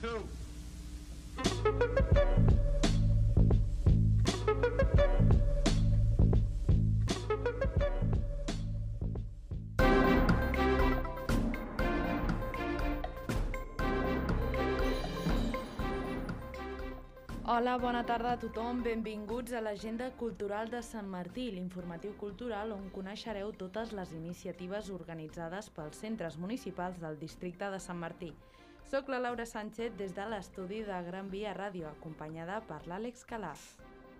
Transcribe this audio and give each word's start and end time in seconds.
Hola, 0.00 0.16
bona 17.76 18.06
tarda 18.06 18.32
a 18.32 18.38
tothom. 18.40 18.80
Benvinguts 18.80 19.52
a 19.52 19.60
l'Agenda 19.60 20.08
Cultural 20.16 20.72
de 20.72 20.80
Sant 20.80 21.04
Martí, 21.12 21.52
l'informatiu 21.52 22.16
cultural 22.16 22.72
on 22.72 22.88
coneixereu 22.94 23.52
totes 23.52 23.92
les 23.92 24.16
iniciatives 24.16 24.88
organitzades 24.88 25.68
pels 25.68 26.00
centres 26.00 26.40
municipals 26.40 26.96
del 27.04 27.20
districte 27.20 27.68
de 27.68 27.76
Sant 27.84 28.00
Martí. 28.00 28.32
Soc 28.90 29.06
la 29.08 29.20
Laura 29.20 29.44
Sánchez 29.46 29.92
des 29.94 30.16
de 30.16 30.24
l'estudi 30.26 30.80
de 30.82 30.96
Gran 31.06 31.28
Via 31.30 31.52
Ràdio, 31.54 31.86
acompanyada 31.92 32.56
per 32.66 32.80
l'Àlex 32.90 33.22
Calàs. 33.22 33.60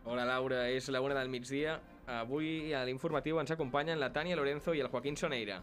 Hola 0.06 0.22
Laura, 0.28 0.60
és 0.70 0.86
la 0.94 1.00
una 1.02 1.16
del 1.18 1.32
migdia. 1.32 1.72
Avui 2.06 2.70
a 2.70 2.84
l'informatiu 2.86 3.40
ens 3.42 3.50
acompanyen 3.50 3.98
la 3.98 4.12
Tània 4.14 4.36
Lorenzo 4.38 4.70
i 4.78 4.84
el 4.84 4.90
Joaquín 4.92 5.18
Soneira. 5.18 5.56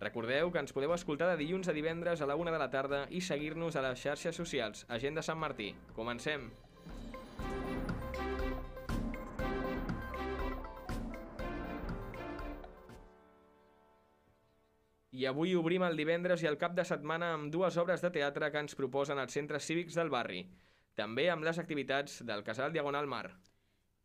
Recordeu 0.00 0.50
que 0.50 0.58
ens 0.64 0.74
podeu 0.74 0.90
escoltar 0.96 1.28
de 1.30 1.38
dilluns 1.44 1.70
a 1.70 1.76
divendres 1.76 2.18
a 2.18 2.26
la 2.26 2.34
una 2.34 2.50
de 2.50 2.58
la 2.58 2.70
tarda 2.74 3.04
i 3.14 3.22
seguir-nos 3.22 3.78
a 3.78 3.86
les 3.86 4.02
xarxes 4.02 4.42
socials 4.42 4.82
Agenda 4.88 5.22
Sant 5.22 5.38
Martí. 5.38 5.70
Comencem! 5.94 6.50
I 15.20 15.26
avui 15.28 15.50
obrim 15.52 15.82
el 15.84 15.98
divendres 15.98 16.40
i 16.40 16.46
el 16.48 16.56
cap 16.60 16.72
de 16.72 16.84
setmana 16.88 17.26
amb 17.34 17.50
dues 17.52 17.76
obres 17.82 18.00
de 18.00 18.08
teatre 18.14 18.48
que 18.52 18.60
ens 18.64 18.76
proposen 18.78 19.18
els 19.20 19.34
centres 19.36 19.66
cívics 19.68 19.98
del 19.98 20.08
barri. 20.14 20.38
També 20.96 21.26
amb 21.28 21.44
les 21.44 21.58
activitats 21.60 22.22
del 22.30 22.44
Casal 22.46 22.72
Diagonal 22.72 23.08
Mar. 23.10 23.26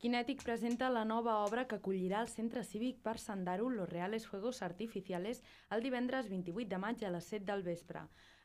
Kinètic 0.04 0.42
presenta 0.44 0.89
la 0.92 1.06
nova 1.08 1.38
obra 1.45 1.64
que 1.70 1.78
acollirà 1.80 2.20
el 2.20 2.28
Centre 2.28 2.66
Cívic 2.67 2.98
per 3.06 3.14
Sandaru 3.17 3.70
Los 3.72 3.88
Reales 3.88 4.26
Juegos 4.28 4.59
Artificiales 4.67 5.39
el 5.78 5.86
divendres 5.86 6.28
28 6.34 6.67
de 6.73 6.80
maig 6.84 7.06
a 7.06 7.12
les 7.16 7.30
7 7.32 7.45
del 7.48 7.64
vespre. 7.64 8.02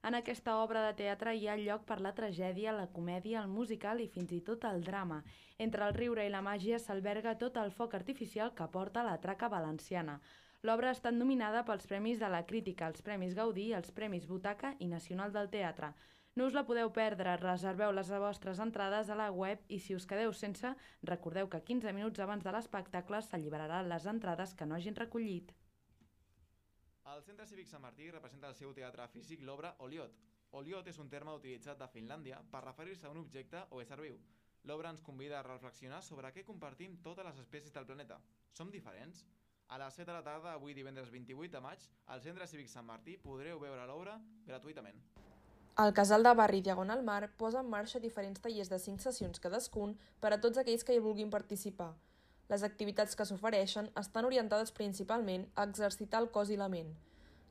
En 0.06 0.14
aquesta 0.14 0.54
obra 0.60 0.84
de 0.84 0.92
teatre 1.00 1.34
hi 1.34 1.48
ha 1.48 1.56
lloc 1.58 1.82
per 1.88 1.98
la 2.00 2.14
tragèdia, 2.20 2.76
la 2.76 2.86
comèdia, 2.98 3.42
el 3.42 3.50
musical 3.56 4.04
i 4.04 4.06
fins 4.14 4.30
i 4.30 4.38
tot 4.46 4.68
el 4.70 4.84
drama. 4.86 5.24
Entre 5.58 5.82
el 5.88 5.98
riure 5.98 6.28
i 6.28 6.30
la 6.30 6.44
màgia 6.52 6.78
s'alberga 6.78 7.34
tot 7.42 7.58
el 7.64 7.74
foc 7.80 7.98
artificial 7.98 8.54
que 8.54 8.70
porta 8.78 9.02
la 9.02 9.18
traca 9.26 9.50
valenciana. 9.50 10.20
L'obra 10.68 10.90
ha 10.90 10.92
estat 10.92 11.14
nominada 11.16 11.62
pels 11.64 11.86
Premis 11.88 12.18
de 12.20 12.28
la 12.28 12.42
Crítica, 12.48 12.88
els 12.90 13.00
Premis 13.04 13.32
Gaudí, 13.36 13.70
els 13.72 13.92
Premis 13.96 14.26
Butaca 14.28 14.74
i 14.84 14.88
Nacional 14.90 15.32
del 15.32 15.48
Teatre. 15.54 15.88
No 16.36 16.48
us 16.50 16.56
la 16.58 16.66
podeu 16.68 16.92
perdre, 16.92 17.32
reserveu 17.40 17.94
les 17.96 18.10
vostres 18.24 18.60
entrades 18.60 19.08
a 19.08 19.16
la 19.16 19.30
web 19.32 19.64
i 19.72 19.78
si 19.80 19.96
us 19.96 20.06
quedeu 20.10 20.34
sense, 20.36 20.74
recordeu 21.10 21.48
que 21.48 21.62
15 21.70 21.94
minuts 21.96 22.20
abans 22.20 22.44
de 22.44 22.52
l'espectacle 22.52 23.22
s'alliberaran 23.24 23.88
les 23.88 24.06
entrades 24.12 24.52
que 24.54 24.68
no 24.68 24.76
hagin 24.76 25.00
recollit. 25.00 25.56
El 27.14 27.24
Centre 27.24 27.48
Cívic 27.48 27.72
Sant 27.72 27.82
Martí 27.88 28.12
representa 28.12 28.52
el 28.52 28.60
seu 28.60 28.76
teatre 28.76 29.08
físic 29.16 29.40
l'obra 29.40 29.74
Oliot. 29.88 30.12
Oliot 30.60 30.86
és 30.92 31.00
un 31.00 31.08
terme 31.08 31.40
utilitzat 31.40 31.80
a 31.80 31.88
Finlàndia 31.88 32.44
per 32.52 32.66
referir-se 32.68 33.08
a 33.08 33.16
un 33.16 33.24
objecte 33.24 33.64
o 33.70 33.80
ésser 33.80 34.02
viu. 34.04 34.20
L'obra 34.68 34.92
ens 34.92 35.00
convida 35.00 35.40
a 35.40 35.46
reflexionar 35.46 36.04
sobre 36.04 36.36
què 36.36 36.44
compartim 36.44 37.00
totes 37.00 37.24
les 37.24 37.46
espècies 37.48 37.72
del 37.72 37.88
planeta. 37.88 38.20
Som 38.52 38.70
diferents? 38.70 39.24
A 39.70 39.78
les 39.78 39.94
7 39.94 40.10
de 40.10 40.14
la 40.16 40.24
tarda, 40.26 40.52
avui 40.58 40.72
divendres 40.74 41.12
28 41.14 41.52
de 41.54 41.60
maig, 41.62 41.82
al 42.10 42.20
Centre 42.24 42.46
Cívic 42.50 42.66
Sant 42.68 42.88
Martí 42.88 43.12
podreu 43.22 43.60
veure 43.62 43.84
l'obra 43.86 44.16
gratuïtament. 44.48 44.96
El 45.78 45.92
Casal 45.94 46.26
de 46.26 46.32
Barri 46.40 46.58
Diagonal 46.66 47.04
Mar 47.06 47.28
posa 47.38 47.60
en 47.62 47.70
marxa 47.70 48.00
diferents 48.02 48.42
tallers 48.42 48.72
de 48.72 48.80
5 48.82 49.06
sessions 49.06 49.38
cadascun 49.44 49.94
per 50.18 50.32
a 50.34 50.40
tots 50.42 50.58
aquells 50.58 50.82
que 50.82 50.96
hi 50.96 51.04
vulguin 51.04 51.30
participar. 51.30 51.92
Les 52.50 52.66
activitats 52.66 53.14
que 53.14 53.28
s'ofereixen 53.30 53.92
estan 54.02 54.26
orientades 54.32 54.74
principalment 54.74 55.46
a 55.54 55.68
exercitar 55.70 56.24
el 56.24 56.30
cos 56.34 56.50
i 56.50 56.58
la 56.58 56.68
ment. 56.74 56.90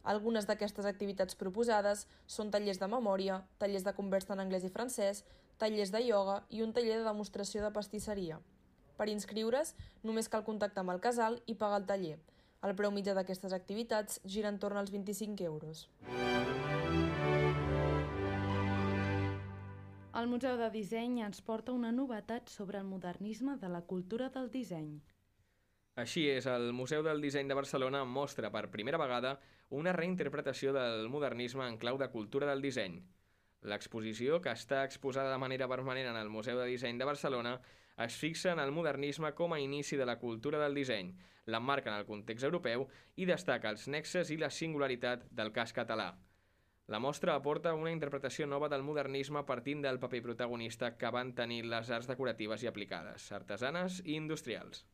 Algunes 0.04 0.52
d'aquestes 0.52 0.92
activitats 0.92 1.40
proposades 1.40 2.04
són 2.28 2.52
tallers 2.52 2.84
de 2.84 2.92
memòria, 2.98 3.46
tallers 3.64 3.88
de 3.88 3.96
conversa 3.96 4.36
en 4.36 4.44
anglès 4.44 4.68
i 4.68 4.76
francès, 4.76 5.24
tallers 5.58 5.96
de 5.96 6.04
ioga 6.12 6.42
i 6.50 6.68
un 6.68 6.76
taller 6.76 7.00
de 7.00 7.08
demostració 7.08 7.64
de 7.64 7.72
pastisseria. 7.72 8.44
Per 9.00 9.08
inscriure's, 9.08 9.74
només 10.04 10.28
cal 10.28 10.44
contactar 10.44 10.84
amb 10.84 10.92
el 10.92 11.00
casal 11.04 11.40
i 11.48 11.56
pagar 11.56 11.80
el 11.82 11.88
taller. 11.88 12.18
El 12.68 12.76
preu 12.76 12.92
mitjà 12.92 13.14
d'aquestes 13.16 13.54
activitats 13.56 14.20
gira 14.28 14.52
entorn 14.52 14.78
als 14.82 14.92
25 14.92 15.46
euros. 15.48 15.86
El 20.20 20.28
Museu 20.28 20.58
de 20.60 20.68
Disseny 20.74 21.22
ens 21.24 21.40
porta 21.48 21.72
una 21.72 21.94
novetat 21.96 22.50
sobre 22.52 22.82
el 22.82 22.90
modernisme 22.90 23.56
de 23.62 23.70
la 23.72 23.86
cultura 23.88 24.28
del 24.34 24.50
disseny. 24.52 24.98
Així 26.04 26.26
és, 26.32 26.48
el 26.52 26.74
Museu 26.76 27.04
del 27.06 27.24
Disseny 27.24 27.48
de 27.48 27.56
Barcelona 27.56 28.04
mostra 28.04 28.52
per 28.52 28.68
primera 28.74 29.00
vegada 29.00 29.38
una 29.80 29.94
reinterpretació 29.96 30.74
del 30.76 31.08
modernisme 31.14 31.68
en 31.68 31.78
clau 31.80 32.00
de 32.02 32.10
cultura 32.12 32.50
del 32.52 32.64
disseny. 32.66 33.00
L'exposició, 33.72 34.42
que 34.44 34.52
està 34.52 34.84
exposada 34.84 35.32
de 35.32 35.40
manera 35.40 35.68
permanent 35.72 36.12
en 36.12 36.20
el 36.20 36.32
Museu 36.32 36.60
de 36.60 36.68
Disseny 36.68 37.00
de 37.00 37.08
Barcelona, 37.08 37.60
es 38.06 38.16
fixa 38.16 38.54
en 38.54 38.60
el 38.64 38.72
modernisme 38.72 39.34
com 39.36 39.54
a 39.54 39.60
inici 39.60 39.98
de 40.00 40.06
la 40.08 40.20
cultura 40.20 40.60
del 40.62 40.78
disseny, 40.78 41.12
l'emmarca 41.52 41.92
en 41.92 41.98
el 42.00 42.08
context 42.08 42.48
europeu 42.48 42.88
i 43.18 43.28
destaca 43.28 43.70
els 43.74 43.88
nexes 43.88 44.32
i 44.32 44.38
la 44.40 44.52
singularitat 44.54 45.26
del 45.32 45.52
cas 45.56 45.74
català. 45.76 46.14
La 46.90 47.00
mostra 47.00 47.36
aporta 47.36 47.76
una 47.78 47.92
interpretació 47.94 48.48
nova 48.50 48.70
del 48.70 48.82
modernisme 48.82 49.44
partint 49.46 49.84
del 49.86 50.00
paper 50.00 50.24
protagonista 50.26 50.96
que 50.98 51.12
van 51.14 51.36
tenir 51.38 51.66
les 51.66 51.92
arts 51.94 52.08
decoratives 52.10 52.64
i 52.64 52.70
aplicades, 52.72 53.32
artesanes 53.32 54.00
i 54.06 54.16
industrials. 54.18 54.86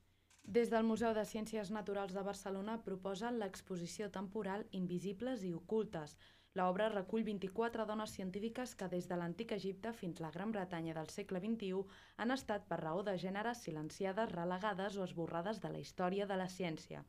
Des 0.46 0.70
del 0.70 0.84
Museu 0.86 1.14
de 1.18 1.24
Ciències 1.26 1.72
Naturals 1.74 2.14
de 2.14 2.22
Barcelona 2.22 2.76
proposen 2.86 3.40
l'exposició 3.40 4.12
temporal 4.14 4.68
Invisibles 4.72 5.46
i 5.48 5.54
ocultes. 5.58 6.18
L'obra 6.56 6.86
recull 6.88 7.26
24 7.28 7.86
dones 7.88 8.12
científiques 8.16 8.74
que 8.80 8.88
des 8.92 9.10
de 9.10 9.16
l'antic 9.20 9.50
Egipte 9.52 9.92
fins 9.94 10.22
a 10.22 10.24
la 10.26 10.30
Gran 10.36 10.54
Bretanya 10.56 10.94
del 10.96 11.10
segle 11.12 11.42
XXI 11.44 11.82
han 12.24 12.32
estat 12.36 12.70
per 12.70 12.78
raó 12.80 13.02
de 13.04 13.16
gènere 13.24 13.52
silenciades, 13.62 14.32
relegades 14.32 14.96
o 14.96 15.04
esborrades 15.04 15.60
de 15.66 15.72
la 15.74 15.82
història 15.84 16.28
de 16.30 16.38
la 16.40 16.48
ciència. 16.54 17.04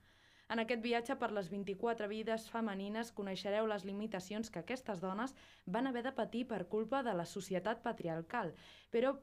En 0.55 0.63
aquest 0.63 0.83
viatge 0.83 1.15
per 1.21 1.29
les 1.37 1.51
24 1.53 2.09
vides 2.11 2.49
femenines 2.51 3.13
coneixereu 3.21 3.71
les 3.71 3.87
limitacions 3.87 4.51
que 4.51 4.65
aquestes 4.65 5.01
dones 5.05 5.35
van 5.79 5.87
haver 5.87 6.03
de 6.09 6.15
patir 6.19 6.43
per 6.51 6.61
culpa 6.75 7.05
de 7.07 7.15
la 7.15 7.27
societat 7.37 7.87
patriarcal, 7.87 8.51
però 8.91 9.15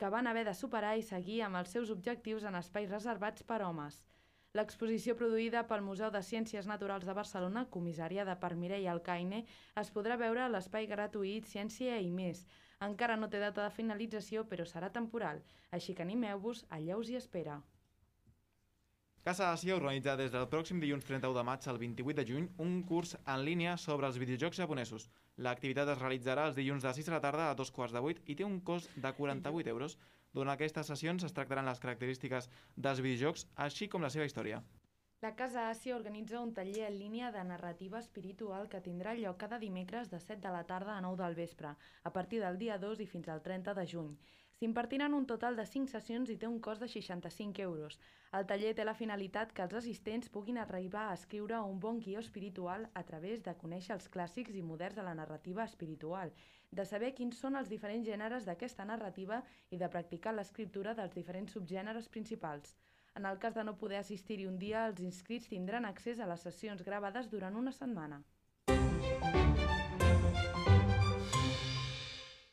que 0.00 0.12
van 0.16 0.26
haver 0.26 0.46
de 0.48 0.56
superar 0.56 0.96
i 0.96 1.04
seguir 1.04 1.42
amb 1.44 1.60
els 1.60 1.76
seus 1.76 1.92
objectius 1.92 2.48
en 2.48 2.56
espais 2.64 2.88
reservats 2.88 3.44
per 3.52 3.60
homes. 3.68 4.00
L'exposició 4.58 5.14
produïda 5.14 5.60
pel 5.70 5.82
Museu 5.86 6.08
de 6.10 6.20
Ciències 6.26 6.66
Naturals 6.66 7.04
de 7.06 7.14
Barcelona, 7.14 7.60
comissariada 7.74 8.34
per 8.44 8.56
Mireia 8.62 8.90
Alcaine, 8.92 9.44
es 9.82 9.92
podrà 9.94 10.16
veure 10.22 10.42
a 10.42 10.48
l'espai 10.50 10.88
gratuït 10.90 11.46
Ciència 11.46 12.00
i 12.02 12.08
més. 12.16 12.40
Encara 12.86 13.18
no 13.20 13.28
té 13.30 13.38
data 13.38 13.62
de 13.62 13.74
finalització, 13.76 14.42
però 14.50 14.66
serà 14.66 14.90
temporal, 14.96 15.38
així 15.78 15.94
que 15.94 16.02
animeu-vos, 16.02 16.64
allà 16.78 16.98
us 16.98 17.12
hi 17.12 17.20
espera. 17.20 17.60
Casa 19.22 19.52
Àsia 19.52 19.78
organitza 19.78 20.16
des 20.18 20.34
del 20.34 20.50
pròxim 20.50 20.82
dilluns 20.82 21.06
31 21.06 21.38
de 21.38 21.46
maig 21.46 21.70
al 21.70 21.78
28 21.78 22.18
de 22.18 22.28
juny 22.32 22.52
un 22.66 22.78
curs 22.90 23.14
en 23.20 23.44
línia 23.46 23.76
sobre 23.78 24.10
els 24.10 24.18
videojocs 24.18 24.64
japonesos. 24.64 25.10
L'activitat 25.46 25.94
es 25.94 26.00
realitzarà 26.02 26.50
els 26.50 26.58
dilluns 26.58 26.82
de 26.82 26.96
6 26.98 27.06
de 27.06 27.14
la 27.14 27.22
tarda 27.22 27.50
a 27.50 27.58
dos 27.58 27.70
quarts 27.70 27.94
de 27.94 28.02
8 28.02 28.26
i 28.26 28.40
té 28.40 28.48
un 28.48 28.58
cost 28.72 28.90
de 28.96 29.12
48 29.20 29.70
euros. 29.76 30.00
Durant 30.36 30.52
aquestes 30.54 30.90
sessions 30.92 31.24
es 31.26 31.34
tractaran 31.36 31.66
les 31.66 31.80
característiques 31.82 32.48
dels 32.76 33.02
videojocs, 33.02 33.46
així 33.66 33.88
com 33.90 34.06
la 34.06 34.12
seva 34.14 34.28
història. 34.28 34.60
La 35.24 35.34
Casa 35.36 35.62
Àsia 35.68 35.96
organitza 35.98 36.38
un 36.40 36.52
taller 36.56 36.86
en 36.86 36.94
línia 36.98 37.26
de 37.32 37.40
narrativa 37.44 37.98
espiritual 37.98 38.70
que 38.74 38.78
tindrà 38.86 39.12
lloc 39.18 39.36
cada 39.42 39.58
dimecres 39.64 40.08
de 40.12 40.20
7 40.22 40.40
de 40.46 40.52
la 40.54 40.62
tarda 40.70 40.94
a 40.96 41.02
9 41.06 41.20
del 41.22 41.36
vespre, 41.40 41.72
a 42.08 42.12
partir 42.14 42.40
del 42.40 42.56
dia 42.62 42.78
2 42.84 43.02
i 43.04 43.06
fins 43.10 43.28
al 43.28 43.42
30 43.48 43.74
de 43.78 43.84
juny. 43.90 44.14
S'impartiran 44.60 45.18
un 45.18 45.26
total 45.26 45.60
de 45.60 45.66
5 45.74 45.92
sessions 45.92 46.32
i 46.32 46.38
té 46.40 46.48
un 46.48 46.58
cost 46.68 46.80
de 46.80 46.88
65 46.94 47.66
euros. 47.66 48.00
El 48.38 48.48
taller 48.48 48.72
té 48.78 48.88
la 48.88 48.96
finalitat 48.96 49.52
que 49.52 49.66
els 49.68 49.76
assistents 49.82 50.32
puguin 50.32 50.56
arribar 50.64 51.06
a 51.10 51.14
escriure 51.20 51.60
un 51.68 51.78
bon 51.84 52.00
guió 52.00 52.24
espiritual 52.24 52.88
a 52.94 53.04
través 53.12 53.44
de 53.44 53.58
conèixer 53.64 53.98
els 53.98 54.08
clàssics 54.16 54.56
i 54.56 54.66
moderns 54.72 54.96
de 54.96 55.04
la 55.04 55.16
narrativa 55.22 55.68
espiritual, 55.68 56.32
de 56.70 56.88
saber 56.94 57.12
quins 57.20 57.44
són 57.44 57.60
els 57.60 57.68
diferents 57.68 58.08
gèneres 58.08 58.48
d'aquesta 58.48 58.88
narrativa 58.88 59.44
i 59.68 59.76
de 59.76 59.92
practicar 59.96 60.32
l'escriptura 60.32 60.96
dels 60.96 61.12
diferents 61.20 61.58
subgèneres 61.58 62.08
principals. 62.08 62.78
En 63.18 63.26
el 63.26 63.38
cas 63.38 63.54
de 63.54 63.64
no 63.64 63.76
poder 63.78 63.98
assistir-hi 63.98 64.46
un 64.46 64.58
dia, 64.58 64.84
els 64.90 65.00
inscrits 65.02 65.48
tindran 65.50 65.88
accés 65.88 66.20
a 66.20 66.28
les 66.30 66.44
sessions 66.46 66.84
gravades 66.86 67.30
durant 67.32 67.56
una 67.58 67.72
setmana. 67.74 68.22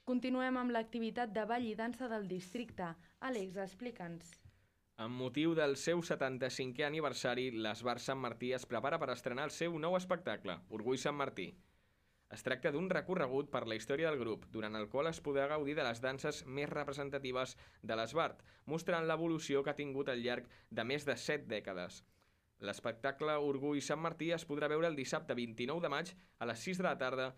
Continuem 0.07 0.57
amb 0.57 0.71
l'activitat 0.71 1.33
de 1.36 1.44
ball 1.45 1.65
i 1.68 1.75
dansa 1.75 2.07
del 2.07 2.27
districte. 2.31 2.94
Àlex, 3.30 3.57
explica'ns. 3.63 4.33
Amb 5.04 5.19
motiu 5.21 5.54
del 5.54 5.75
seu 5.77 6.00
75è 6.01 6.88
aniversari, 6.88 7.51
l'Esbar 7.51 8.00
Sant 8.01 8.18
Martí 8.24 8.54
es 8.57 8.65
prepara 8.65 8.98
per 8.98 9.12
estrenar 9.13 9.45
el 9.45 9.54
seu 9.54 9.75
nou 9.83 9.98
espectacle, 10.00 10.56
Orgull 10.74 10.98
Sant 10.98 11.19
Martí. 11.19 11.51
Es 12.36 12.44
tracta 12.44 12.74
d'un 12.76 12.90
recorregut 12.92 13.48
per 13.52 13.64
la 13.72 13.76
història 13.80 14.10
del 14.10 14.20
grup, 14.20 14.46
durant 14.52 14.76
el 14.76 14.90
qual 14.92 15.08
es 15.08 15.22
podrà 15.24 15.46
gaudir 15.48 15.78
de 15.78 15.86
les 15.88 16.02
danses 16.04 16.42
més 16.46 16.68
representatives 16.70 17.56
de 17.82 17.96
l'Esbart, 17.96 18.42
mostrant 18.66 19.08
l'evolució 19.08 19.64
que 19.64 19.72
ha 19.72 19.80
tingut 19.80 20.12
al 20.12 20.24
llarg 20.26 20.50
de 20.70 20.84
més 20.84 21.08
de 21.08 21.16
7 21.16 21.48
dècades. 21.54 22.02
L'espectacle 22.68 23.38
Orgull 23.52 23.80
Sant 23.86 24.02
Martí 24.04 24.34
es 24.36 24.44
podrà 24.50 24.68
veure 24.68 24.90
el 24.92 25.00
dissabte 25.00 25.38
29 25.40 25.86
de 25.86 25.94
maig 25.94 26.12
a 26.40 26.50
les 26.50 26.68
6 26.68 26.82
de 26.82 26.88
la 26.90 26.98
tarda 26.98 27.30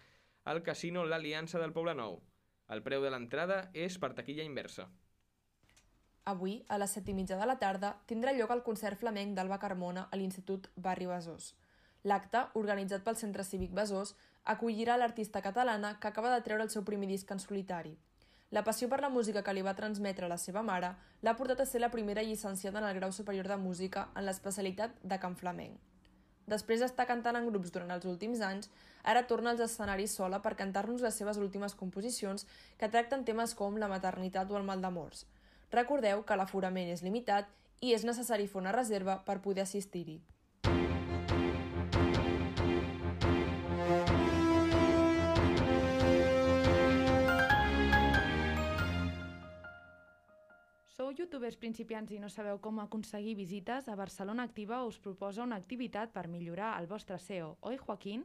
al 0.46 0.64
Casino 0.64 1.06
L'Aliança 1.06 1.62
del 1.62 1.76
Poble 1.76 1.94
Nou. 1.94 2.22
El 2.74 2.82
preu 2.82 3.06
de 3.06 3.14
l'entrada 3.14 3.62
és 3.74 3.98
per 4.02 4.14
taquilla 4.18 4.48
inversa. 4.48 4.88
Avui, 6.30 6.60
a 6.70 6.78
les 6.82 6.92
set 6.94 7.08
i 7.10 7.14
mitja 7.18 7.38
de 7.38 7.46
la 7.50 7.58
tarda, 7.62 7.96
tindrà 8.10 8.34
lloc 8.38 8.52
el 8.54 8.66
concert 8.66 9.00
flamenc 9.02 9.36
d'Alba 9.38 9.58
Carmona 9.62 10.08
a 10.10 10.18
l'Institut 10.18 10.70
Barri 10.76 11.10
Besòs. 11.10 11.54
L'acte, 12.04 12.46
organitzat 12.56 13.04
pel 13.04 13.18
Centre 13.20 13.44
Cívic 13.44 13.74
Besòs, 13.76 14.14
acollirà 14.46 14.96
l'artista 14.98 15.42
catalana 15.42 15.98
que 16.00 16.08
acaba 16.08 16.32
de 16.34 16.44
treure 16.46 16.64
el 16.64 16.72
seu 16.72 16.86
primer 16.88 17.10
disc 17.10 17.32
en 17.32 17.42
solitari. 17.44 17.98
La 18.52 18.64
passió 18.64 18.88
per 18.90 19.02
la 19.02 19.12
música 19.14 19.44
que 19.44 19.54
li 19.54 19.62
va 19.62 19.76
transmetre 19.78 20.30
la 20.32 20.38
seva 20.42 20.64
mare 20.66 20.96
l'ha 21.22 21.36
portat 21.38 21.60
a 21.60 21.68
ser 21.70 21.82
la 21.84 21.92
primera 21.92 22.24
llicenciada 22.24 22.80
en 22.80 22.88
el 22.88 22.96
grau 22.96 23.12
superior 23.12 23.48
de 23.48 23.58
música 23.58 24.08
en 24.16 24.26
l'especialitat 24.26 24.96
de 25.04 25.20
cant 25.20 25.36
flamenc. 25.38 25.76
Després 26.50 26.82
d'estar 26.82 27.06
cantant 27.06 27.38
en 27.38 27.52
grups 27.52 27.70
durant 27.76 27.92
els 27.94 28.08
últims 28.10 28.42
anys, 28.42 28.72
ara 29.04 29.28
torna 29.30 29.52
als 29.52 29.62
escenaris 29.68 30.16
sola 30.18 30.40
per 30.42 30.56
cantar-nos 30.58 31.04
les 31.06 31.20
seves 31.22 31.38
últimes 31.38 31.76
composicions 31.78 32.48
que 32.80 32.90
tracten 32.90 33.28
temes 33.28 33.54
com 33.54 33.78
la 33.78 33.92
maternitat 33.92 34.50
o 34.50 34.58
el 34.58 34.66
mal 34.66 34.82
d'amors. 34.82 35.28
Recordeu 35.70 36.26
que 36.26 36.40
l'aforament 36.40 36.90
és 36.90 37.06
limitat 37.06 37.54
i 37.86 37.94
és 37.94 38.08
necessari 38.08 38.48
fer 38.48 38.64
una 38.64 38.74
reserva 38.74 39.20
per 39.28 39.42
poder 39.46 39.68
assistir-hi. 39.68 40.18
Youtubers 51.30 51.60
principiants 51.62 52.10
i 52.10 52.18
no 52.18 52.26
sabeu 52.34 52.58
com 52.58 52.80
aconseguir 52.82 53.36
visites? 53.38 53.86
A 53.88 53.96
Barcelona 53.96 54.48
Activa 54.50 54.80
us 54.86 54.98
proposa 54.98 55.44
una 55.44 55.60
activitat 55.62 56.10
per 56.10 56.28
millorar 56.28 56.72
el 56.82 56.88
vostre 56.90 57.20
SEO. 57.22 57.52
Oi, 57.62 57.78
Joaquín? 57.78 58.24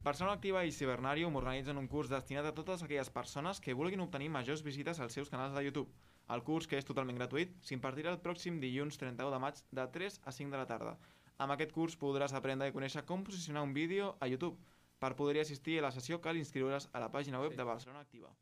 Barcelona 0.00 0.38
Activa 0.38 0.62
i 0.64 0.72
Cibernarium 0.72 1.36
organitzen 1.36 1.76
un 1.76 1.88
curs 1.92 2.08
destinat 2.08 2.48
a 2.48 2.54
totes 2.56 2.82
aquelles 2.82 3.10
persones 3.12 3.60
que 3.60 3.76
vulguin 3.76 4.00
obtenir 4.00 4.30
majors 4.32 4.64
visites 4.64 5.00
als 5.04 5.12
seus 5.12 5.28
canals 5.28 5.52
de 5.52 5.66
YouTube. 5.66 5.92
El 6.32 6.42
curs, 6.48 6.66
que 6.66 6.80
és 6.80 6.88
totalment 6.88 7.20
gratuït, 7.20 7.52
s'impartirà 7.60 8.16
el 8.16 8.22
pròxim 8.24 8.56
dilluns 8.64 8.96
31 8.96 9.34
de 9.36 9.44
maig 9.44 9.60
de 9.70 9.86
3 10.00 10.20
a 10.24 10.32
5 10.32 10.50
de 10.56 10.62
la 10.64 10.66
tarda. 10.66 10.96
Amb 11.36 11.52
aquest 11.52 11.76
curs 11.76 12.00
podràs 12.00 12.32
aprendre 12.32 12.72
i 12.72 12.72
conèixer 12.72 13.04
com 13.04 13.20
posicionar 13.24 13.68
un 13.68 13.76
vídeo 13.76 14.14
a 14.18 14.32
YouTube. 14.32 14.56
Per 14.98 15.14
poder 15.14 15.42
assistir 15.44 15.78
a 15.78 15.90
la 15.90 15.92
sessió 15.92 16.22
cal 16.24 16.40
inscriure's 16.40 16.88
a 16.94 17.00
la 17.04 17.12
pàgina 17.12 17.38
web 17.38 17.52
Sí. 17.52 17.58
de 17.58 17.64
Barcelona 17.64 18.00
Activa. 18.00 18.32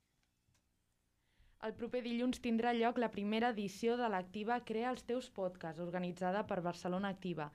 El 1.67 1.73
proper 1.76 2.00
dilluns 2.05 2.38
tindrà 2.44 2.70
lloc 2.76 2.99
la 3.00 3.08
primera 3.12 3.49
edició 3.55 3.94
de 3.99 4.08
l'Activa 4.12 4.58
Crea 4.70 4.91
els 4.94 5.06
teus 5.11 5.29
podcasts, 5.38 5.81
organitzada 5.85 6.43
per 6.50 6.58
Barcelona 6.67 7.08
Activa. 7.14 7.47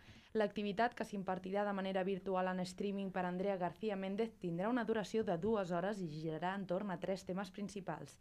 L'activitat, 0.42 0.96
que 0.98 1.06
s'impartirà 1.06 1.66
de 1.68 1.76
manera 1.80 2.04
virtual 2.08 2.50
en 2.52 2.64
streaming 2.72 3.12
per 3.18 3.24
Andrea 3.30 3.60
García 3.62 4.00
Méndez, 4.04 4.34
tindrà 4.46 4.72
una 4.74 4.86
duració 4.90 5.24
de 5.28 5.38
dues 5.46 5.72
hores 5.72 6.02
i 6.02 6.10
girarà 6.16 6.56
entorn 6.62 6.90
a 6.90 6.98
tres 7.06 7.28
temes 7.30 7.54
principals. 7.60 8.18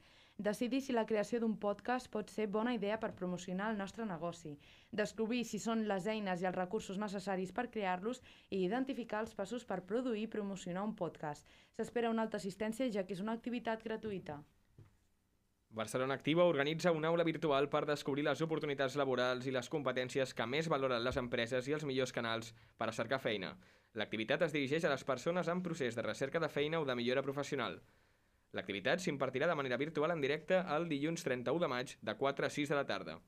Decidir 0.50 0.82
si 0.85 0.99
la 0.99 1.06
creació 1.09 1.41
d'un 1.41 1.56
podcast 1.65 2.12
pot 2.12 2.37
ser 2.37 2.50
bona 2.59 2.77
idea 2.77 3.00
per 3.00 3.15
promocionar 3.23 3.73
el 3.73 3.81
nostre 3.81 4.05
negoci, 4.12 4.55
descobrir 5.03 5.43
si 5.49 5.65
són 5.65 5.88
les 5.88 6.06
eines 6.06 6.44
i 6.44 6.50
els 6.53 6.61
recursos 6.61 7.00
necessaris 7.06 7.56
per 7.56 7.71
crear-los 7.79 8.21
i 8.50 8.62
identificar 8.69 9.25
els 9.25 9.35
passos 9.43 9.65
per 9.65 9.82
produir 9.94 10.29
i 10.29 10.32
promocionar 10.38 10.85
un 10.85 10.97
podcast. 11.05 11.49
S'espera 11.73 12.12
una 12.12 12.29
alta 12.29 12.37
assistència 12.37 12.93
ja 12.93 13.09
que 13.09 13.17
és 13.17 13.25
una 13.29 13.38
activitat 13.41 13.88
gratuïta. 13.91 14.43
Barcelona 15.72 16.14
Activa 16.14 16.44
organitza 16.44 16.90
una 16.90 17.08
aula 17.08 17.22
virtual 17.22 17.69
per 17.70 17.84
descobrir 17.87 18.25
les 18.26 18.40
oportunitats 18.43 18.96
laborals 18.99 19.44
i 19.46 19.52
les 19.55 19.69
competències 19.70 20.32
que 20.34 20.46
més 20.50 20.67
valoren 20.69 21.05
les 21.05 21.19
empreses 21.20 21.69
i 21.70 21.75
els 21.76 21.84
millors 21.87 22.11
canals 22.17 22.49
per 22.76 22.88
a 22.90 22.94
cercar 22.96 23.20
feina. 23.22 23.52
L'activitat 23.94 24.43
es 24.43 24.56
dirigeix 24.56 24.84
a 24.84 24.90
les 24.90 25.05
persones 25.06 25.46
en 25.46 25.62
procés 25.62 25.94
de 25.94 26.02
recerca 26.02 26.43
de 26.43 26.49
feina 26.50 26.81
o 26.82 26.88
de 26.88 26.96
millora 26.99 27.22
professional. 27.22 27.78
L'activitat 28.50 28.99
s'impartirà 28.99 29.46
de 29.46 29.55
manera 29.55 29.78
virtual 29.78 30.11
en 30.11 30.25
directe 30.25 30.58
el 30.76 30.88
dilluns 30.90 31.22
31 31.22 31.62
de 31.62 31.69
maig 31.70 31.94
de 32.02 32.17
4 32.25 32.46
a 32.46 32.50
6 32.50 32.75
de 32.75 32.81
la 32.81 32.87
tarda. 32.88 33.20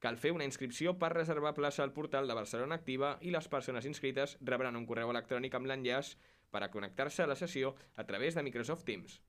Cal 0.00 0.16
fer 0.16 0.32
una 0.32 0.48
inscripció 0.48 0.96
per 0.98 1.12
reservar 1.12 1.52
plaça 1.60 1.84
al 1.84 1.92
portal 1.92 2.26
de 2.26 2.38
Barcelona 2.40 2.80
Activa 2.80 3.18
i 3.20 3.36
les 3.36 3.52
persones 3.52 3.84
inscrites 3.84 4.38
rebran 4.40 4.80
un 4.80 4.88
correu 4.88 5.12
electrònic 5.12 5.60
amb 5.60 5.68
l'enllaç 5.68 6.16
per 6.50 6.64
a 6.64 6.72
connectar-se 6.72 7.22
a 7.22 7.28
la 7.28 7.36
sessió 7.36 7.76
a 7.96 8.08
través 8.08 8.34
de 8.34 8.48
Microsoft 8.48 8.88
Teams. 8.88 9.20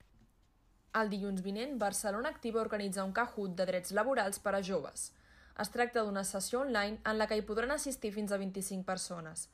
El 1.00 1.10
dilluns 1.10 1.42
vinent, 1.42 1.80
Barcelona 1.82 2.30
Activa 2.30 2.62
organitza 2.62 3.04
un 3.04 3.14
Kahoot 3.18 3.56
de 3.58 3.66
drets 3.66 3.94
laborals 3.98 4.38
per 4.40 4.52
a 4.54 4.60
joves. 4.62 5.08
Es 5.64 5.72
tracta 5.74 6.04
d'una 6.06 6.22
sessió 6.24 6.60
online 6.62 7.00
en 7.10 7.18
la 7.18 7.26
que 7.30 7.38
hi 7.38 7.46
podran 7.48 7.74
assistir 7.74 8.12
fins 8.14 8.32
a 8.32 8.38
25 8.38 8.86
persones. 8.86 9.48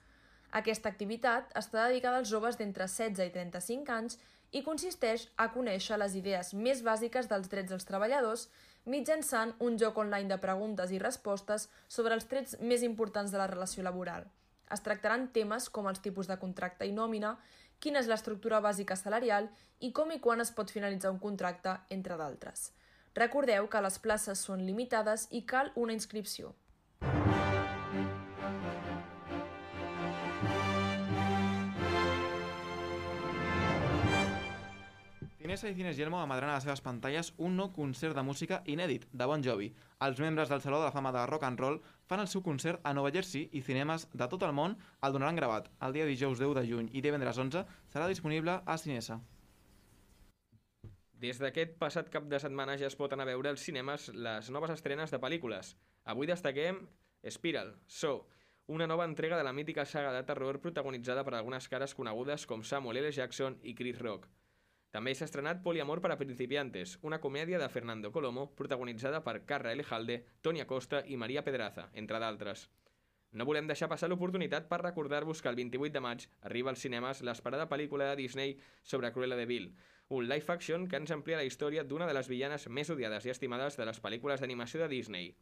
Aquesta 0.59 0.91
activitat 0.91 1.53
està 1.62 1.86
dedicada 1.88 2.19
als 2.19 2.27
joves 2.33 2.59
d'entre 2.59 2.89
16 2.91 3.24
i 3.24 3.31
35 3.38 3.95
anys 3.95 4.19
i 4.51 4.63
consisteix 4.65 5.30
a 5.38 5.47
conèixer 5.53 6.00
les 6.01 6.18
idees 6.19 6.51
més 6.68 6.81
bàsiques 6.83 7.31
dels 7.31 7.47
drets 7.53 7.71
dels 7.71 7.88
treballadors 7.88 8.47
mitjançant 8.85 9.53
un 9.63 9.80
joc 9.80 10.01
online 10.03 10.27
de 10.27 10.39
preguntes 10.44 10.92
i 10.92 11.00
respostes 11.00 11.69
sobre 11.88 12.19
els 12.19 12.27
trets 12.27 12.57
més 12.59 12.83
importants 12.83 13.31
de 13.31 13.39
la 13.39 13.47
relació 13.47 13.85
laboral. 13.88 14.27
Es 14.69 14.83
tractaran 14.85 15.30
temes 15.33 15.69
com 15.74 15.88
els 15.89 16.03
tipus 16.03 16.27
de 16.27 16.38
contracte 16.42 16.85
i 16.85 16.92
nòmina, 16.92 17.38
quina 17.80 18.00
és 18.00 18.08
l'estructura 18.12 18.60
bàsica 18.62 18.96
salarial 19.00 19.50
i 19.80 19.92
com 19.96 20.12
i 20.12 20.20
quan 20.20 20.44
es 20.44 20.52
pot 20.52 20.72
finalitzar 20.72 21.12
un 21.12 21.20
contracte, 21.20 21.78
entre 21.90 22.18
d'altres. 22.20 22.72
Recordeu 23.16 23.68
que 23.68 23.81
les 23.81 24.00
places 24.00 24.42
són 24.46 24.66
limitades 24.66 25.28
i 25.31 25.44
cal 25.48 25.72
una 25.76 25.96
inscripció. 25.96 26.54
Cinesa 35.50 35.69
i 35.72 35.74
Cines 35.74 35.98
Yelmo 35.98 36.19
emetran 36.22 36.51
a 36.51 36.57
les 36.60 36.66
seves 36.68 36.81
pantalles 36.86 37.31
un 37.42 37.56
nou 37.57 37.72
concert 37.74 38.13
de 38.13 38.22
música 38.22 38.60
inèdit 38.69 39.07
de 39.10 39.25
Bon 39.25 39.42
Jovi. 39.42 39.72
Els 40.06 40.19
membres 40.22 40.51
del 40.51 40.62
Saló 40.62 40.78
de 40.78 40.86
la 40.86 40.92
Fama 40.94 41.10
de 41.16 41.24
Rock 41.25 41.48
and 41.48 41.57
Roll 41.57 41.80
fan 42.06 42.22
el 42.22 42.28
seu 42.30 42.44
concert 42.46 42.84
a 42.86 42.92
Nova 42.94 43.10
Jersey 43.10 43.48
i 43.57 43.63
cinemes 43.66 44.06
de 44.13 44.28
tot 44.30 44.44
el 44.46 44.54
món 44.54 44.75
el 45.01 45.16
donaran 45.16 45.40
gravat. 45.40 45.72
El 45.81 45.96
dia 45.98 46.06
dijous 46.06 46.38
10 46.38 46.54
de 46.54 46.66
juny 46.69 46.92
i 46.94 47.01
divendres 47.01 47.42
11 47.42 47.63
serà 47.90 48.06
disponible 48.12 48.60
a 48.62 48.78
Cinesa. 48.78 49.18
Des 51.18 51.42
d'aquest 51.42 51.80
passat 51.81 52.12
cap 52.14 52.30
de 52.30 52.38
setmana 52.38 52.76
ja 52.78 52.85
es 52.85 52.97
pot 53.00 53.16
anar 53.18 53.26
a 53.26 53.31
veure 53.31 53.50
als 53.50 53.66
cinemes 53.66 54.12
les 54.14 54.52
noves 54.54 54.76
estrenes 54.76 55.09
de 55.09 55.18
pel·lícules. 55.18 55.73
Avui 56.06 56.30
destaquem 56.30 56.83
Spiral, 57.26 57.73
So, 57.88 58.28
una 58.68 58.85
nova 58.85 59.09
entrega 59.09 59.42
de 59.42 59.50
la 59.50 59.54
mítica 59.57 59.90
saga 59.90 60.14
de 60.14 60.21
terror 60.30 60.62
protagonitzada 60.62 61.26
per 61.26 61.33
algunes 61.33 61.68
cares 61.73 61.97
conegudes 61.97 62.45
com 62.45 62.62
Samuel 62.62 63.02
L. 63.02 63.12
Jackson 63.12 63.57
i 63.64 63.73
Chris 63.73 63.97
Rock. 63.97 64.30
També 64.90 65.12
s'ha 65.14 65.28
estrenat 65.30 65.60
Poliamor 65.62 66.00
para 66.02 66.18
principiantes, 66.18 66.98
una 67.06 67.19
comèdia 67.22 67.60
de 67.62 67.69
Fernando 67.69 68.10
Colomo 68.12 68.48
protagonitzada 68.58 69.19
per 69.24 69.44
Carra 69.46 69.72
L. 69.76 69.86
Halde, 69.90 70.24
Toni 70.42 70.64
Acosta 70.64 71.04
i 71.06 71.18
Maria 71.24 71.44
Pedraza, 71.46 71.92
entre 71.94 72.18
d'altres. 72.24 72.64
No 73.31 73.46
volem 73.46 73.68
deixar 73.69 73.92
passar 73.92 74.10
l'oportunitat 74.10 74.66
per 74.72 74.80
recordar-vos 74.81 75.44
que 75.46 75.52
el 75.52 75.60
28 75.60 75.94
de 75.94 76.02
maig 76.02 76.26
arriba 76.50 76.74
als 76.74 76.81
cinemes 76.81 77.22
l'esperada 77.22 77.69
pel·lícula 77.69 78.10
de 78.10 78.18
Disney 78.24 78.58
sobre 78.81 79.14
Cruella 79.14 79.38
de 79.38 79.46
Vil, 79.46 79.69
un 80.10 80.26
live 80.26 80.54
action 80.56 80.88
que 80.90 80.98
ens 80.98 81.14
amplia 81.14 81.38
la 81.38 81.46
història 81.46 81.86
d'una 81.86 82.10
de 82.10 82.18
les 82.18 82.31
villanes 82.34 82.66
més 82.74 82.90
odiades 82.90 83.30
i 83.30 83.36
estimades 83.36 83.78
de 83.78 83.86
les 83.86 84.02
pel·lícules 84.02 84.42
d'animació 84.42 84.81
de 84.81 84.90
Disney. 84.90 85.36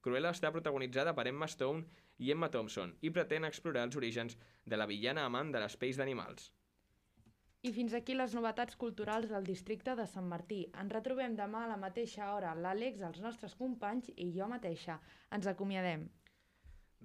Cruella 0.00 0.32
està 0.32 0.48
protagonitzada 0.52 1.12
per 1.12 1.28
Emma 1.28 1.48
Stone 1.52 1.84
i 2.24 2.32
Emma 2.32 2.48
Thompson 2.48 2.96
i 3.04 3.12
pretén 3.12 3.44
explorar 3.44 3.84
els 3.84 4.00
orígens 4.00 4.40
de 4.64 4.80
la 4.80 4.88
villana 4.88 5.28
amant 5.28 5.52
de 5.52 5.60
les 5.60 5.76
pells 5.76 6.00
d'animals. 6.00 6.48
I 7.64 7.72
fins 7.72 7.94
aquí 7.96 8.12
les 8.12 8.34
novetats 8.36 8.76
culturals 8.76 9.30
del 9.32 9.46
districte 9.48 9.94
de 9.96 10.04
Sant 10.10 10.26
Martí. 10.28 10.66
Ens 10.82 10.92
retrobem 10.92 11.32
demà 11.38 11.62
a 11.64 11.70
la 11.70 11.78
mateixa 11.80 12.28
hora, 12.34 12.52
l'Àlex, 12.54 13.00
els 13.08 13.22
nostres 13.24 13.54
companys 13.56 14.10
i 14.16 14.28
jo 14.36 14.48
mateixa. 14.50 14.98
Ens 15.32 15.48
acomiadem. 15.48 16.04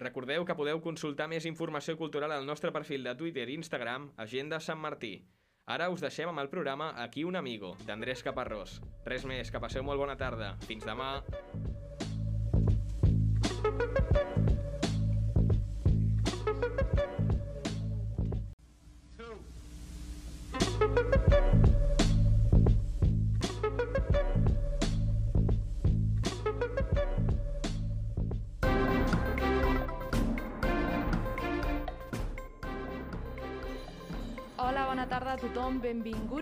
Recordeu 0.04 0.44
que 0.44 0.56
podeu 0.56 0.82
consultar 0.84 1.30
més 1.32 1.48
informació 1.48 1.96
cultural 1.96 2.36
al 2.36 2.44
nostre 2.44 2.72
perfil 2.76 3.08
de 3.08 3.16
Twitter 3.16 3.48
i 3.48 3.56
Instagram, 3.56 4.10
Agenda 4.20 4.60
Sant 4.60 4.80
Martí. 4.80 5.14
Ara 5.64 5.88
us 5.92 6.04
deixem 6.04 6.28
amb 6.28 6.44
el 6.44 6.52
programa 6.52 6.92
Aquí 7.00 7.24
un 7.24 7.40
amigo, 7.40 7.76
d'Andrés 7.86 8.24
Caparrós. 8.26 8.80
Res 9.08 9.24
més, 9.24 9.52
que 9.52 9.64
passeu 9.64 9.84
molt 9.84 10.04
bona 10.04 10.16
tarda. 10.20 10.56
Fins 10.68 10.84
demà. 10.84 11.14
tothom, 13.60 14.29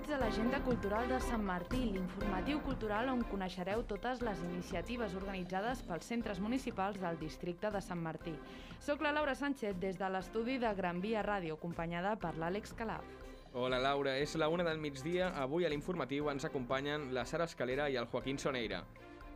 benvinguts 0.09 0.11
a 0.11 0.19
l'Agenda 0.19 0.65
Cultural 0.65 1.09
de 1.09 1.21
Sant 1.21 1.43
Martí, 1.45 1.79
l'informatiu 1.93 2.61
cultural 2.65 3.09
on 3.13 3.21
coneixereu 3.29 3.83
totes 3.85 4.23
les 4.25 4.41
iniciatives 4.41 5.15
organitzades 5.15 5.83
pels 5.85 6.07
centres 6.07 6.41
municipals 6.41 6.99
del 7.01 7.19
districte 7.19 7.71
de 7.71 7.81
Sant 7.81 8.01
Martí. 8.01 8.33
Soc 8.81 9.03
la 9.03 9.13
Laura 9.13 9.35
Sánchez 9.35 9.77
des 9.79 9.99
de 9.99 10.09
l'estudi 10.09 10.59
de 10.59 10.73
Gran 10.75 11.01
Via 11.01 11.23
Ràdio, 11.23 11.59
acompanyada 11.59 12.17
per 12.17 12.35
l'Àlex 12.37 12.73
Calaf. 12.75 13.05
Hola 13.53 13.79
Laura, 13.79 14.17
és 14.17 14.35
la 14.37 14.49
una 14.49 14.65
del 14.65 14.79
migdia. 14.79 15.33
Avui 15.37 15.67
a 15.67 15.69
l'informatiu 15.69 16.31
ens 16.31 16.45
acompanyen 16.45 17.13
la 17.15 17.27
Sara 17.27 17.45
Escalera 17.45 17.89
i 17.91 17.97
el 17.97 18.07
Joaquín 18.07 18.39
Soneira. 18.39 18.85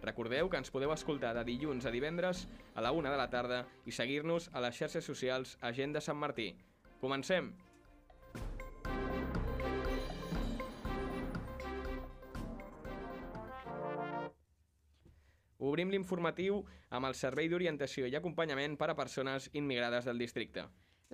Recordeu 0.02 0.48
que 0.48 0.56
ens 0.56 0.70
podeu 0.70 0.92
escoltar 0.92 1.34
de 1.34 1.44
dilluns 1.44 1.84
a 1.86 1.92
divendres 1.92 2.46
a 2.74 2.80
la 2.80 2.92
una 2.92 3.10
de 3.10 3.20
la 3.20 3.28
tarda 3.28 3.66
i 3.84 3.92
seguir-nos 3.92 4.48
a 4.52 4.64
les 4.64 4.76
xarxes 4.76 5.04
socials 5.04 5.58
Agenda 5.60 6.00
Sant 6.00 6.18
Martí. 6.18 6.54
Comencem! 7.00 7.52
Obrim 15.62 15.92
l'informatiu 15.94 16.56
amb 16.90 17.06
el 17.06 17.14
Servei 17.14 17.48
d'Orientació 17.50 18.08
i 18.10 18.16
Acompanyament 18.18 18.72
per 18.78 18.88
a 18.90 18.96
Persones 18.98 19.44
Immigrades 19.60 20.08
del 20.08 20.18
districte. 20.18 20.64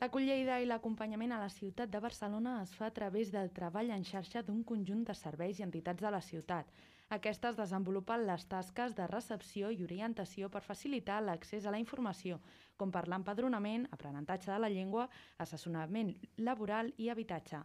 L'acollida 0.01 0.57
i 0.63 0.67
l'acompanyament 0.71 1.35
a 1.35 1.41
la 1.43 1.51
ciutat 1.53 1.91
de 1.93 2.01
Barcelona 2.01 2.55
es 2.63 2.73
fa 2.79 2.87
a 2.87 2.95
través 2.99 3.33
del 3.35 3.51
treball 3.53 3.91
en 3.91 4.07
xarxa 4.09 4.45
d'un 4.47 4.63
conjunt 4.65 5.03
de 5.05 5.17
serveis 5.21 5.59
i 5.61 5.67
entitats 5.67 6.05
de 6.07 6.13
la 6.15 6.23
ciutat. 6.23 6.71
Aquestes 7.17 7.57
desenvolupen 7.61 8.25
les 8.29 8.47
tasques 8.49 8.95
de 8.97 9.07
recepció 9.11 9.73
i 9.75 9.83
orientació 9.85 10.49
per 10.55 10.65
facilitar 10.65 11.19
l'accés 11.25 11.67
a 11.67 11.75
la 11.75 11.81
informació, 11.83 12.41
com 12.77 12.93
per 12.95 13.05
l'empadronament, 13.09 13.89
aprenentatge 13.97 14.53
de 14.53 14.59
la 14.65 14.73
llengua, 14.73 15.11
assessorament 15.45 16.15
laboral 16.37 16.95
i 16.97 17.11
habitatge. 17.13 17.65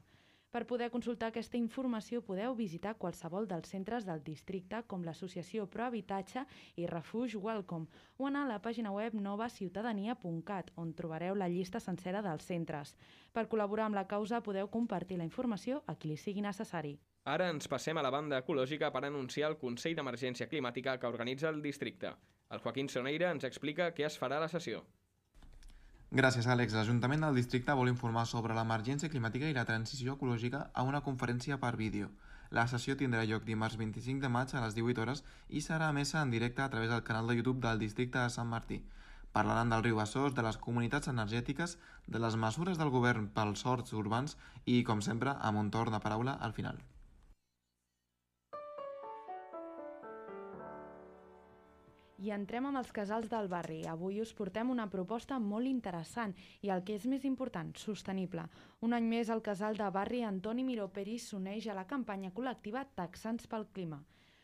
Per 0.53 0.67
poder 0.69 0.91
consultar 0.93 1.31
aquesta 1.31 1.57
informació 1.57 2.19
podeu 2.22 2.53
visitar 2.53 2.91
qualsevol 3.01 3.48
dels 3.50 3.72
centres 3.74 4.05
del 4.05 4.19
districte 4.22 4.83
com 4.86 5.01
l'associació 5.01 5.65
Prohabitatge 5.75 6.43
i 6.77 6.86
Refuge 6.91 7.41
Welcome 7.41 7.88
o 8.22 8.27
anar 8.29 8.43
a 8.45 8.51
la 8.51 8.60
pàgina 8.62 8.91
web 8.93 9.17
novaciutadania.cat 9.17 10.69
on 10.77 10.93
trobareu 10.93 11.33
la 11.41 11.50
llista 11.50 11.81
sencera 11.81 12.22
dels 12.22 12.45
centres. 12.45 12.93
Per 13.33 13.48
col·laborar 13.50 13.89
amb 13.89 13.98
la 13.98 14.05
causa 14.05 14.43
podeu 14.45 14.69
compartir 14.69 15.17
la 15.17 15.25
informació 15.25 15.81
a 15.88 15.98
qui 15.98 16.13
li 16.13 16.22
sigui 16.22 16.45
necessari. 16.45 17.00
Ara 17.25 17.50
ens 17.50 17.65
passem 17.72 17.98
a 17.98 18.05
la 18.05 18.13
banda 18.13 18.45
ecològica 18.45 18.93
per 18.93 19.07
anunciar 19.07 19.50
el 19.50 19.57
Consell 19.57 19.98
d'Emergència 19.98 20.51
Climàtica 20.53 21.00
que 21.00 21.10
organitza 21.10 21.50
el 21.50 21.63
districte. 21.65 22.13
El 22.53 22.62
Joaquín 22.62 22.93
Soneira 22.93 23.33
ens 23.33 23.50
explica 23.50 23.89
què 23.98 24.05
es 24.05 24.22
farà 24.22 24.38
a 24.38 24.45
la 24.45 24.53
sessió. 24.53 24.86
Gràcies, 26.13 26.46
Àlex. 26.46 26.75
L'Ajuntament 26.77 27.24
del 27.25 27.38
districte 27.39 27.74
vol 27.74 27.89
informar 27.89 28.27
sobre 28.29 28.53
l'emergència 28.53 29.10
climàtica 29.10 29.48
i 29.50 29.55
la 29.55 29.63
transició 29.65 30.13
ecològica 30.13 30.60
a 30.77 30.84
una 30.86 31.00
conferència 31.01 31.58
per 31.63 31.72
vídeo. 31.79 32.12
La 32.53 32.67
sessió 32.74 32.93
tindrà 33.00 33.24
lloc 33.25 33.48
dimarts 33.48 33.79
25 33.82 34.22
de 34.22 34.29
maig 34.36 34.53
a 34.53 34.62
les 34.62 34.77
18 34.77 35.01
hores 35.01 35.24
i 35.50 35.65
serà 35.65 35.89
emesa 35.89 36.22
en 36.22 36.29
directe 36.29 36.62
a 36.62 36.70
través 36.70 36.93
del 36.93 37.01
canal 37.10 37.25
de 37.25 37.39
YouTube 37.39 37.65
del 37.65 37.82
districte 37.82 38.20
de 38.22 38.29
Sant 38.29 38.53
Martí. 38.53 38.84
Parlaran 39.34 39.74
del 39.74 39.82
riu 39.89 39.98
Besòs, 40.03 40.38
de 40.38 40.46
les 40.46 40.62
comunitats 40.62 41.10
energètiques, 41.10 41.79
de 42.05 42.22
les 42.22 42.38
mesures 42.46 42.77
del 42.77 42.93
govern 42.93 43.32
pels 43.34 43.65
horts 43.65 43.98
urbans 44.05 44.38
i, 44.65 44.84
com 44.84 45.01
sempre, 45.01 45.34
amb 45.41 45.65
un 45.65 45.74
torn 45.74 45.98
de 45.98 46.05
paraula 46.10 46.38
al 46.38 46.53
final. 46.53 46.77
I 52.22 52.29
entrem 52.32 52.67
amb 52.70 52.77
els 52.77 52.91
casals 52.93 53.29
del 53.29 53.48
barri. 53.50 53.79
Avui 53.89 54.22
us 54.22 54.34
portem 54.38 54.70
una 54.70 54.86
proposta 54.89 55.39
molt 55.41 55.67
interessant 55.67 56.36
i 56.62 56.70
el 56.70 56.84
que 56.86 56.93
és 57.00 57.08
més 57.10 57.25
important, 57.25 57.74
sostenible. 57.75 58.46
Un 58.86 58.93
any 58.93 59.10
més 59.10 59.32
el 59.34 59.41
casal 59.41 59.77
de 59.79 59.89
barri 59.89 60.22
Antoni 60.24 60.63
Miró 60.63 60.88
Peris 60.93 61.29
s'uneix 61.32 61.67
a 61.67 61.77
la 61.77 61.88
campanya 61.89 62.32
col·lectiva 62.38 62.86
Taxants 62.96 63.50
pel 63.50 63.65
Clima. 63.74 64.03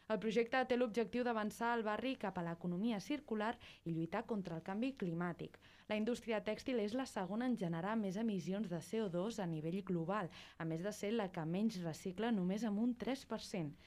El 0.09 0.17
projecte 0.17 0.59
té 0.65 0.75
l'objectiu 0.77 1.23
d'avançar 1.25 1.75
el 1.77 1.83
barri 1.85 2.15
cap 2.23 2.37
a 2.39 2.43
l'economia 2.45 2.97
circular 3.07 3.51
i 3.85 3.93
lluitar 3.93 4.23
contra 4.31 4.55
el 4.57 4.63
canvi 4.65 4.95
climàtic. 5.03 5.59
La 5.91 5.97
indústria 5.99 6.39
tèxtil 6.47 6.81
és 6.81 6.95
la 6.97 7.05
segona 7.11 7.45
en 7.45 7.57
generar 7.61 7.93
més 7.99 8.17
emissions 8.17 8.71
de 8.71 8.79
CO2 8.87 9.37
a 9.43 9.45
nivell 9.53 9.83
global, 9.85 10.31
a 10.57 10.65
més 10.65 10.81
de 10.81 10.93
ser 11.01 11.13
la 11.13 11.29
que 11.35 11.45
menys 11.45 11.77
recicla 11.85 12.33
només 12.33 12.65
amb 12.65 12.81
un 12.81 12.97
3%. 13.05 13.77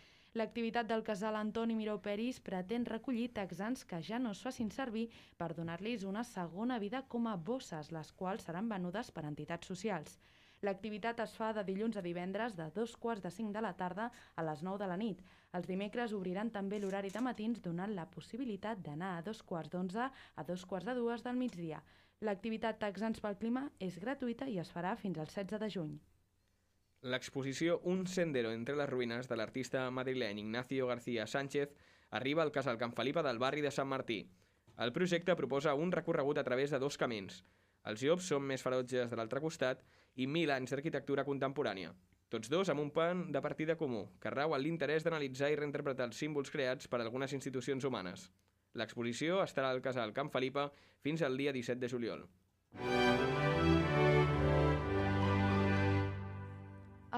L'activitat 0.41 0.87
del 0.89 1.03
casal 1.05 1.37
Antoni 1.37 1.75
Miró 1.77 1.95
Peris 2.05 2.39
pretén 2.45 2.87
recollir 2.89 3.27
texans 3.39 3.83
que 3.89 3.99
ja 4.07 4.19
no 4.19 4.31
es 4.33 4.39
facin 4.45 4.71
servir 4.73 5.03
per 5.41 5.51
donar-los 5.59 6.07
una 6.09 6.23
segona 6.25 6.79
vida 6.85 7.03
com 7.15 7.27
a 7.29 7.35
bosses, 7.49 7.91
les 7.93 8.13
quals 8.21 8.47
seran 8.49 8.71
venudes 8.71 9.11
per 9.11 9.27
entitats 9.29 9.69
socials. 9.69 10.15
L'activitat 10.65 11.21
es 11.25 11.35
fa 11.37 11.51
de 11.53 11.65
dilluns 11.69 11.99
a 12.01 12.05
divendres 12.07 12.57
de 12.57 12.71
dos 12.79 12.95
quarts 13.03 13.27
de 13.27 13.33
cinc 13.35 13.53
de 13.53 13.61
la 13.67 13.75
tarda 13.83 14.07
a 14.35 14.45
les 14.49 14.63
9 14.69 14.81
de 14.81 14.89
la 14.89 14.97
nit. 15.03 15.21
Els 15.59 15.69
dimecres 15.69 16.15
obriran 16.21 16.53
també 16.55 16.79
l'horari 16.81 17.13
de 17.13 17.25
matins 17.29 17.61
donant 17.67 17.93
la 17.99 18.09
possibilitat 18.15 18.81
d'anar 18.87 19.11
a 19.19 19.27
dos 19.27 19.43
quarts 19.43 19.75
d'onze 19.75 20.07
a 20.09 20.47
dos 20.53 20.65
quarts 20.65 20.89
de 20.89 20.95
dues 21.01 21.27
del 21.29 21.37
migdia. 21.45 21.83
L'activitat 22.23 22.81
Texans 22.87 23.21
pel 23.21 23.37
Clima 23.37 23.67
és 23.91 24.01
gratuïta 24.07 24.49
i 24.49 24.59
es 24.65 24.73
farà 24.73 24.97
fins 25.05 25.19
al 25.19 25.29
16 25.29 25.61
de 25.67 25.71
juny. 25.77 25.95
L'exposició 27.03 27.81
Un 27.91 28.05
sendero 28.07 28.53
entre 28.55 28.77
les 28.79 28.87
ruïnes 28.87 29.27
de 29.27 29.35
l'artista 29.35 29.89
madrileny 29.91 30.39
Ignacio 30.39 30.87
García 30.87 31.27
Sánchez 31.27 31.73
arriba 32.11 32.45
al 32.45 32.53
casal 32.55 32.79
Can 32.79 32.93
Felipa 32.95 33.25
del 33.27 33.41
barri 33.43 33.61
de 33.61 33.73
Sant 33.75 33.89
Martí. 33.91 34.21
El 34.79 34.93
projecte 34.93 35.35
proposa 35.35 35.75
un 35.75 35.91
recorregut 35.91 36.39
a 36.39 36.45
través 36.47 36.71
de 36.71 36.79
dos 36.79 36.97
camins. 36.97 37.43
Els 37.91 38.05
llops 38.07 38.29
són 38.31 38.47
més 38.47 38.63
ferotges 38.63 39.11
de 39.11 39.19
l'altre 39.19 39.43
costat 39.43 39.83
i 40.15 40.29
mil 40.31 40.55
anys 40.55 40.71
d'arquitectura 40.71 41.25
contemporània. 41.27 41.91
Tots 42.31 42.49
dos 42.49 42.71
amb 42.71 42.81
un 42.81 42.93
pan 42.95 43.25
de 43.35 43.43
partida 43.43 43.77
comú, 43.77 44.05
que 44.23 44.31
rau 44.31 44.55
en 44.55 44.63
l'interès 44.63 45.03
d'analitzar 45.03 45.51
i 45.51 45.59
reinterpretar 45.59 46.07
els 46.07 46.23
símbols 46.23 46.55
creats 46.55 46.87
per 46.87 47.03
algunes 47.03 47.35
institucions 47.35 47.85
humanes. 47.85 48.31
L'exposició 48.79 49.43
estarà 49.43 49.75
al 49.75 49.83
casal 49.83 50.15
Can 50.15 50.31
Felipa 50.31 50.71
fins 51.03 51.27
al 51.27 51.37
dia 51.37 51.53
17 51.53 51.83
de 51.83 51.91
juliol. 51.91 52.29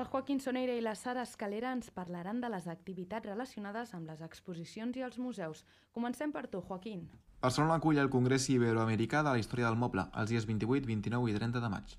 El 0.04 0.10
Joaquín 0.10 0.38
Soneira 0.38 0.74
i 0.76 0.82
la 0.84 0.92
Sara 1.00 1.22
Escalera 1.24 1.70
ens 1.72 1.86
parlaran 1.98 2.42
de 2.42 2.48
les 2.52 2.66
activitats 2.68 3.24
relacionades 3.24 3.94
amb 3.96 4.10
les 4.10 4.20
exposicions 4.26 4.98
i 4.98 5.04
els 5.06 5.16
museus. 5.16 5.62
Comencem 5.96 6.32
per 6.34 6.42
tu, 6.52 6.60
Joaquín. 6.60 7.06
Barcelona 7.40 7.78
acull 7.80 8.00
el 8.02 8.10
Congrés 8.12 8.50
Iberoamericà 8.52 9.22
de 9.24 9.32
la 9.32 9.40
Història 9.40 9.70
del 9.70 9.78
Moble, 9.80 10.04
els 10.20 10.28
dies 10.28 10.44
28, 10.50 10.84
29 10.90 11.30
i 11.32 11.36
30 11.38 11.62
de 11.64 11.70
maig. 11.72 11.94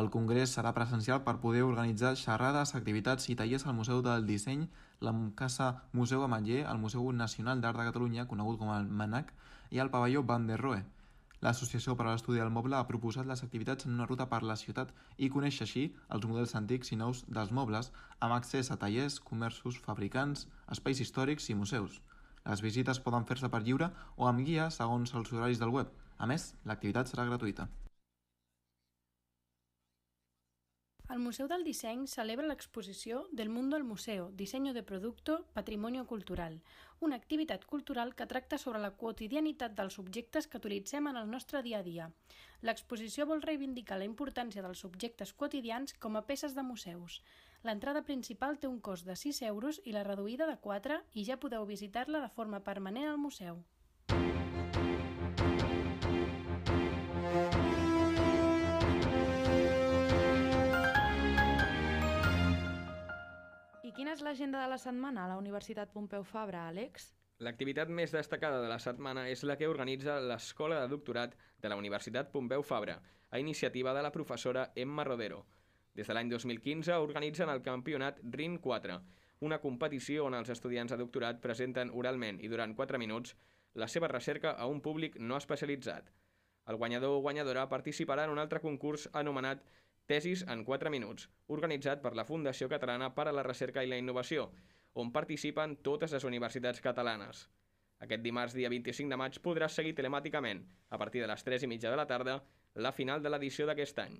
El 0.00 0.08
congrés 0.14 0.54
serà 0.56 0.72
presencial 0.72 1.20
per 1.26 1.36
poder 1.42 1.66
organitzar 1.66 2.14
xerrades, 2.16 2.72
activitats 2.78 3.28
i 3.28 3.36
tallers 3.36 3.66
al 3.66 3.76
Museu 3.76 4.00
del 4.08 4.24
Disseny, 4.30 4.64
la 5.04 5.12
Casa 5.42 5.68
Museu 5.92 6.24
Ametller, 6.24 6.62
el 6.64 6.80
Museu 6.80 7.12
Nacional 7.12 7.60
d'Art 7.60 7.82
de 7.82 7.90
Catalunya, 7.90 8.28
conegut 8.32 8.56
com 8.62 8.72
el 8.72 8.88
MANAC, 8.88 9.34
i 9.68 9.84
el 9.84 9.92
pavelló 9.92 10.24
Van 10.32 10.48
der 10.48 10.62
Rohe. 10.64 10.80
L'Associació 11.44 11.94
per 11.96 12.04
a 12.04 12.10
l'Estudi 12.10 12.40
del 12.40 12.52
Moble 12.52 12.76
ha 12.76 12.86
proposat 12.88 13.28
les 13.28 13.42
activitats 13.44 13.86
en 13.86 13.94
una 13.96 14.06
ruta 14.08 14.26
per 14.32 14.42
la 14.48 14.56
ciutat 14.62 14.92
i 15.16 15.30
conèixer 15.36 15.64
així 15.66 15.84
els 16.16 16.26
models 16.28 16.52
antics 16.60 16.92
i 16.92 16.98
nous 17.02 17.22
dels 17.38 17.54
mobles 17.58 17.88
amb 18.26 18.36
accés 18.36 18.68
a 18.70 18.76
tallers, 18.82 19.16
comerços, 19.32 19.80
fabricants, 19.88 20.46
espais 20.76 21.00
històrics 21.00 21.48
i 21.48 21.56
museus. 21.62 22.00
Les 22.44 22.60
visites 22.68 23.00
poden 23.06 23.24
fer-se 23.30 23.48
per 23.52 23.62
lliure 23.64 23.88
o 24.16 24.28
amb 24.28 24.44
guia 24.44 24.68
segons 24.76 25.14
els 25.16 25.32
horaris 25.32 25.64
del 25.64 25.72
web. 25.80 25.88
A 26.18 26.28
més, 26.28 26.50
l'activitat 26.68 27.08
serà 27.08 27.24
gratuïta. 27.32 27.70
El 31.10 31.18
Museu 31.18 31.48
del 31.50 31.64
Disseny 31.66 32.04
celebra 32.06 32.46
l'exposició 32.46 33.24
Del 33.38 33.48
Mundo 33.50 33.74
al 33.74 33.82
Museo, 33.82 34.28
Diseño 34.40 34.72
de 34.72 34.84
Producto, 34.84 35.40
Patrimonio 35.54 36.04
Cultural, 36.06 36.60
una 37.00 37.16
activitat 37.16 37.64
cultural 37.64 38.14
que 38.14 38.28
tracta 38.30 38.58
sobre 38.62 38.78
la 38.78 38.92
quotidianitat 39.00 39.74
dels 39.74 39.98
objectes 39.98 40.46
que 40.46 40.60
utilitzem 40.62 41.08
en 41.10 41.18
el 41.18 41.26
nostre 41.32 41.64
dia 41.66 41.80
a 41.80 41.86
dia. 41.88 42.06
L'exposició 42.62 43.26
vol 43.26 43.42
reivindicar 43.42 43.98
la 43.98 44.06
importància 44.06 44.62
dels 44.62 44.84
objectes 44.86 45.34
quotidians 45.34 45.98
com 45.98 46.14
a 46.14 46.22
peces 46.30 46.54
de 46.54 46.62
museus. 46.62 47.18
L'entrada 47.66 48.04
principal 48.06 48.60
té 48.62 48.70
un 48.70 48.78
cost 48.78 49.10
de 49.10 49.18
6 49.18 49.42
euros 49.50 49.82
i 49.82 49.98
la 49.98 50.06
reduïda 50.06 50.46
de 50.46 50.60
4 50.62 51.02
i 51.18 51.26
ja 51.26 51.42
podeu 51.42 51.66
visitar-la 51.66 52.22
de 52.22 52.32
forma 52.38 52.62
permanent 52.70 53.10
al 53.10 53.18
museu. 53.18 53.64
I 63.90 63.92
quina 63.92 64.12
és 64.14 64.20
l'agenda 64.22 64.60
de 64.62 64.70
la 64.70 64.76
setmana 64.78 65.24
a 65.24 65.28
la 65.32 65.36
Universitat 65.40 65.90
Pompeu 65.90 66.22
Fabra, 66.22 66.60
Àlex? 66.70 67.08
L'activitat 67.42 67.88
més 67.90 68.12
destacada 68.14 68.60
de 68.62 68.68
la 68.70 68.76
setmana 68.78 69.24
és 69.26 69.40
la 69.42 69.56
que 69.58 69.66
organitza 69.66 70.20
l'Escola 70.22 70.76
de 70.78 70.92
Doctorat 70.92 71.34
de 71.58 71.72
la 71.72 71.78
Universitat 71.80 72.30
Pompeu 72.30 72.62
Fabra, 72.62 73.00
a 73.34 73.40
iniciativa 73.42 73.90
de 73.96 74.04
la 74.06 74.12
professora 74.14 74.68
Emma 74.76 75.02
Rodero. 75.08 75.40
Des 75.98 76.06
de 76.06 76.14
l'any 76.14 76.30
2015 76.30 77.00
organitzen 77.02 77.50
el 77.50 77.64
campionat 77.66 78.22
RIN 78.38 78.60
4, 78.62 79.00
una 79.48 79.58
competició 79.58 80.28
on 80.28 80.38
els 80.38 80.54
estudiants 80.54 80.94
de 80.94 81.00
doctorat 81.02 81.42
presenten 81.42 81.90
oralment 81.90 82.38
i 82.46 82.52
durant 82.52 82.76
4 82.78 83.02
minuts 83.02 83.34
la 83.74 83.90
seva 83.90 84.12
recerca 84.14 84.54
a 84.54 84.70
un 84.70 84.84
públic 84.86 85.18
no 85.18 85.42
especialitzat. 85.42 86.14
El 86.70 86.78
guanyador 86.78 87.18
o 87.18 87.22
guanyadora 87.26 87.66
participarà 87.66 88.28
en 88.28 88.38
un 88.38 88.38
altre 88.38 88.62
concurs 88.62 89.10
anomenat 89.24 89.66
Tesis 90.10 90.40
en 90.50 90.64
4 90.66 90.90
minuts, 90.90 91.28
organitzat 91.54 92.00
per 92.02 92.10
la 92.18 92.24
Fundació 92.26 92.66
Catalana 92.70 93.12
per 93.14 93.28
a 93.30 93.32
la 93.36 93.44
Recerca 93.46 93.84
i 93.86 93.90
la 93.90 93.98
Innovació, 94.00 94.48
on 94.98 95.12
participen 95.14 95.76
totes 95.86 96.10
les 96.16 96.26
universitats 96.26 96.82
catalanes. 96.82 97.44
Aquest 98.02 98.24
dimarts, 98.24 98.56
dia 98.58 98.72
25 98.72 99.12
de 99.12 99.18
maig, 99.20 99.38
podràs 99.44 99.76
seguir 99.78 99.92
telemàticament, 99.94 100.64
a 100.90 100.98
partir 100.98 101.22
de 101.22 101.28
les 101.30 101.46
3 101.46 101.62
i 101.62 101.70
mitja 101.70 101.94
de 101.94 102.00
la 102.00 102.08
tarda, 102.10 102.40
la 102.74 102.90
final 102.96 103.22
de 103.22 103.30
l'edició 103.30 103.68
d'aquest 103.70 104.02
any. 104.02 104.18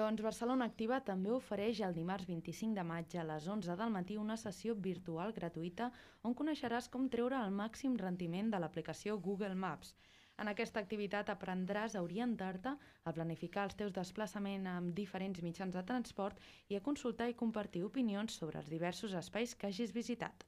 Doncs 0.00 0.24
Barcelona 0.26 0.66
Activa 0.66 0.98
també 1.12 1.30
ofereix 1.30 1.84
el 1.86 1.94
dimarts 1.94 2.26
25 2.26 2.74
de 2.74 2.82
maig 2.90 3.14
a 3.14 3.28
les 3.28 3.46
11 3.46 3.76
del 3.78 3.92
matí 3.94 4.16
una 4.18 4.34
sessió 4.36 4.74
virtual 4.74 5.30
gratuïta 5.36 5.92
on 6.26 6.34
coneixeràs 6.34 6.90
com 6.90 7.06
treure 7.08 7.38
el 7.38 7.54
màxim 7.54 7.94
rendiment 8.02 8.50
de 8.50 8.58
l'aplicació 8.58 9.20
Google 9.30 9.54
Maps. 9.54 9.94
En 10.42 10.50
aquesta 10.50 10.80
activitat 10.84 11.30
aprendràs 11.32 11.94
a 11.96 12.02
orientar-te, 12.04 12.74
a 13.08 13.12
planificar 13.16 13.64
els 13.68 13.76
teus 13.78 13.94
desplaçaments 13.96 14.68
amb 14.68 14.92
diferents 14.96 15.40
mitjans 15.44 15.76
de 15.78 15.84
transport 15.90 16.42
i 16.68 16.76
a 16.76 16.82
consultar 16.88 17.30
i 17.30 17.38
compartir 17.44 17.84
opinions 17.86 18.36
sobre 18.42 18.60
els 18.60 18.68
diversos 18.68 19.16
espais 19.16 19.54
que 19.54 19.70
hagis 19.70 19.94
visitat. 19.96 20.44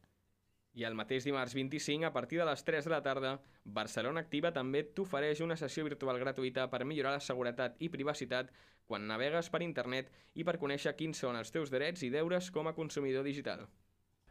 I 0.78 0.84
el 0.84 0.94
mateix 0.94 1.24
dimarts 1.24 1.56
25, 1.56 2.04
a 2.06 2.12
partir 2.12 2.38
de 2.38 2.44
les 2.46 2.62
3 2.62 2.84
de 2.84 2.92
la 2.92 3.00
tarda, 3.02 3.32
Barcelona 3.64 4.20
Activa 4.20 4.52
també 4.52 4.84
t'ofereix 4.84 5.40
una 5.42 5.56
sessió 5.56 5.86
virtual 5.88 6.20
gratuïta 6.20 6.68
per 6.70 6.84
millorar 6.84 7.16
la 7.16 7.24
seguretat 7.24 7.80
i 7.80 7.88
privacitat 7.88 8.52
quan 8.86 9.08
navegues 9.08 9.48
per 9.50 9.64
internet 9.64 10.12
i 10.34 10.44
per 10.44 10.58
conèixer 10.60 10.94
quins 11.00 11.24
són 11.24 11.40
els 11.40 11.50
teus 11.50 11.72
drets 11.72 12.04
i 12.04 12.12
deures 12.12 12.52
com 12.52 12.68
a 12.68 12.76
consumidor 12.76 13.24
digital. 13.24 13.64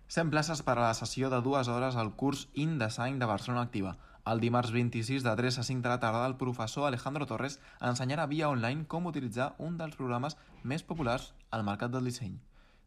100 0.07 0.31
places 0.31 0.61
per 0.63 0.77
a 0.77 0.85
la 0.85 0.93
sessió 0.95 1.33
de 1.33 1.41
dues 1.43 1.67
hores 1.67 1.97
al 1.97 2.13
curs 2.15 2.47
InDesign 2.53 3.19
de 3.19 3.27
Barcelona 3.27 3.65
Activa. 3.67 3.97
El 4.27 4.41
dimarts 4.43 4.73
26 4.75 5.23
de 5.23 5.33
3 5.39 5.57
a 5.61 5.63
5 5.63 5.83
de 5.83 5.89
la 5.89 5.99
tarda 6.03 6.25
el 6.27 6.35
professor 6.35 6.85
Alejandro 6.87 7.25
Torres 7.29 7.53
ensenyarà 7.89 8.25
via 8.27 8.49
online 8.51 8.83
com 8.93 9.07
utilitzar 9.07 9.53
un 9.67 9.77
dels 9.79 9.95
programes 9.95 10.35
més 10.71 10.83
populars 10.89 11.29
al 11.57 11.63
mercat 11.69 11.93
del 11.93 12.09
disseny. 12.11 12.33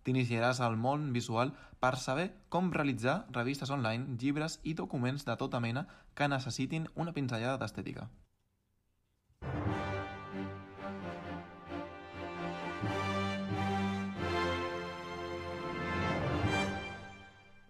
T'iniciaràs 0.04 0.60
al 0.60 0.76
món 0.76 1.10
visual 1.16 1.54
per 1.80 1.94
saber 2.02 2.26
com 2.56 2.72
realitzar 2.76 3.18
revistes 3.38 3.72
online, 3.72 4.18
llibres 4.20 4.58
i 4.64 4.76
documents 4.84 5.24
de 5.24 5.38
tota 5.44 5.64
mena 5.64 5.86
que 6.14 6.28
necessitin 6.28 6.90
una 6.94 7.16
pinzellada 7.16 7.56
d'estètica. 7.62 8.10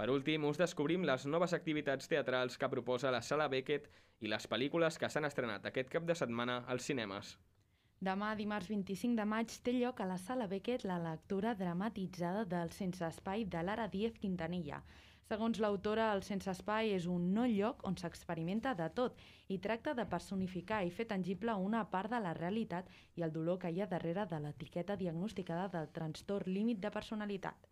Per 0.01 0.09
últim, 0.09 0.45
us 0.49 0.57
descobrim 0.57 1.03
les 1.05 1.27
noves 1.29 1.53
activitats 1.53 2.09
teatrals 2.09 2.55
que 2.61 2.69
proposa 2.73 3.11
la 3.13 3.19
Sala 3.21 3.51
Beckett 3.53 3.91
i 4.25 4.31
les 4.33 4.47
pel·lícules 4.49 4.97
que 4.97 5.11
s'han 5.13 5.27
estrenat 5.29 5.67
aquest 5.69 5.91
cap 5.93 6.07
de 6.09 6.15
setmana 6.17 6.55
als 6.75 6.87
cinemes. 6.89 7.33
Demà, 8.09 8.31
dimarts 8.39 8.71
25 8.73 9.19
de 9.19 9.27
maig, 9.29 9.53
té 9.67 9.75
lloc 9.75 9.99
a 10.01 10.07
la 10.09 10.17
Sala 10.23 10.47
Beckett 10.49 10.87
la 10.89 10.97
lectura 11.03 11.53
dramatitzada 11.59 12.47
del 12.49 12.73
Sense 12.73 13.05
Espai 13.11 13.45
de 13.45 13.61
Lara 13.69 13.91
Díez 13.93 14.17
Quintanilla. 14.23 14.79
Segons 15.29 15.61
l'autora, 15.61 16.07
el 16.17 16.25
Sense 16.31 16.49
Espai 16.55 16.95
és 16.95 17.05
un 17.17 17.27
no 17.35 17.45
lloc 17.51 17.85
on 17.91 18.01
s'experimenta 18.01 18.73
de 18.79 18.87
tot 19.03 19.21
i 19.53 19.59
tracta 19.67 19.93
de 19.99 20.07
personificar 20.15 20.81
i 20.87 20.95
fer 21.01 21.11
tangible 21.13 21.59
una 21.67 21.85
part 21.93 22.17
de 22.17 22.23
la 22.25 22.33
realitat 22.41 22.89
i 23.21 23.29
el 23.29 23.37
dolor 23.37 23.61
que 23.61 23.69
hi 23.69 23.85
ha 23.85 23.91
darrere 23.93 24.25
de 24.33 24.41
l'etiqueta 24.47 24.97
diagnosticada 25.05 25.69
del 25.77 25.93
trastorn 26.01 26.57
límit 26.57 26.81
de 26.81 26.95
personalitat. 26.97 27.69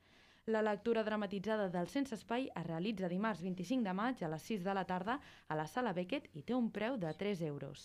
La 0.49 0.63
lectura 0.63 1.03
dramatitzada 1.05 1.69
del 1.69 1.89
Sense 1.93 2.15
Espai 2.17 2.47
es 2.57 2.65
realitza 2.67 3.09
dimarts 3.13 3.43
25 3.45 3.85
de 3.85 3.93
maig 3.93 4.23
a 4.25 4.29
les 4.33 4.45
6 4.49 4.63
de 4.65 4.75
la 4.79 4.85
tarda 4.89 5.17
a 5.47 5.57
la 5.59 5.67
Sala 5.69 5.91
Beckett 5.93 6.31
i 6.41 6.43
té 6.51 6.55
un 6.57 6.71
preu 6.77 6.95
de 6.97 7.11
3 7.23 7.43
euros. 7.49 7.83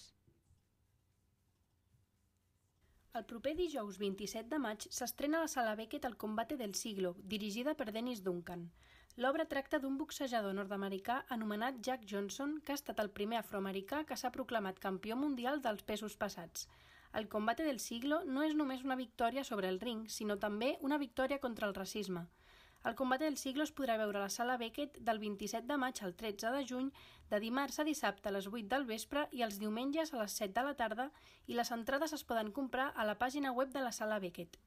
El 3.20 3.26
proper 3.32 3.52
dijous 3.58 3.98
27 4.00 4.48
de 4.54 4.60
maig 4.64 4.86
s'estrena 4.88 5.42
a 5.42 5.44
la 5.44 5.50
Sala 5.52 5.74
Beckett 5.76 6.08
El 6.08 6.16
combate 6.16 6.56
del 6.56 6.74
siglo, 6.74 7.12
dirigida 7.34 7.74
per 7.76 7.92
Dennis 7.92 8.22
Duncan. 8.24 8.64
L'obra 9.18 9.44
tracta 9.56 9.82
d'un 9.84 9.98
boxejador 10.00 10.56
nord-americà 10.56 11.18
anomenat 11.36 11.82
Jack 11.84 12.08
Johnson, 12.14 12.62
que 12.64 12.72
ha 12.72 12.80
estat 12.80 13.02
el 13.04 13.12
primer 13.12 13.42
afroamericà 13.42 14.06
que 14.06 14.16
s'ha 14.16 14.32
proclamat 14.32 14.80
campió 14.80 15.20
mundial 15.20 15.60
dels 15.68 15.84
pesos 15.84 16.16
passats. 16.16 16.70
El 17.12 17.28
combate 17.28 17.68
del 17.68 17.84
siglo 17.84 18.24
no 18.24 18.48
és 18.48 18.56
només 18.56 18.88
una 18.88 18.96
victòria 18.96 19.44
sobre 19.44 19.68
el 19.68 19.82
ring, 19.84 20.08
sinó 20.08 20.40
també 20.40 20.78
una 20.80 20.98
victòria 20.98 21.44
contra 21.44 21.68
el 21.68 21.76
racisme. 21.76 22.24
El 22.84 22.96
combat 23.00 23.22
del 23.24 23.38
siglo 23.40 23.64
es 23.64 23.72
podrà 23.72 23.96
veure 23.96 24.20
a 24.20 24.26
la 24.26 24.32
sala 24.34 24.58
Beckett 24.60 24.98
del 25.08 25.20
27 25.20 25.70
de 25.70 25.78
maig 25.80 26.02
al 26.04 26.16
13 26.20 26.50
de 26.52 26.64
juny, 26.68 26.90
de 27.32 27.40
dimarts 27.40 27.80
a 27.80 27.86
dissabte 27.88 28.28
a 28.28 28.34
les 28.36 28.50
8 28.52 28.68
del 28.74 28.84
vespre 28.90 29.24
i 29.32 29.46
els 29.46 29.60
diumenges 29.62 30.12
a 30.12 30.20
les 30.20 30.36
7 30.42 30.52
de 30.58 30.66
la 30.68 30.74
tarda 30.82 31.06
i 31.48 31.56
les 31.56 31.72
entrades 31.72 32.12
es 32.18 32.26
poden 32.28 32.52
comprar 32.52 32.90
a 32.92 33.06
la 33.08 33.16
pàgina 33.22 33.54
web 33.56 33.72
de 33.72 33.86
la 33.86 33.94
sala 33.96 34.20
Beckett. 34.20 34.60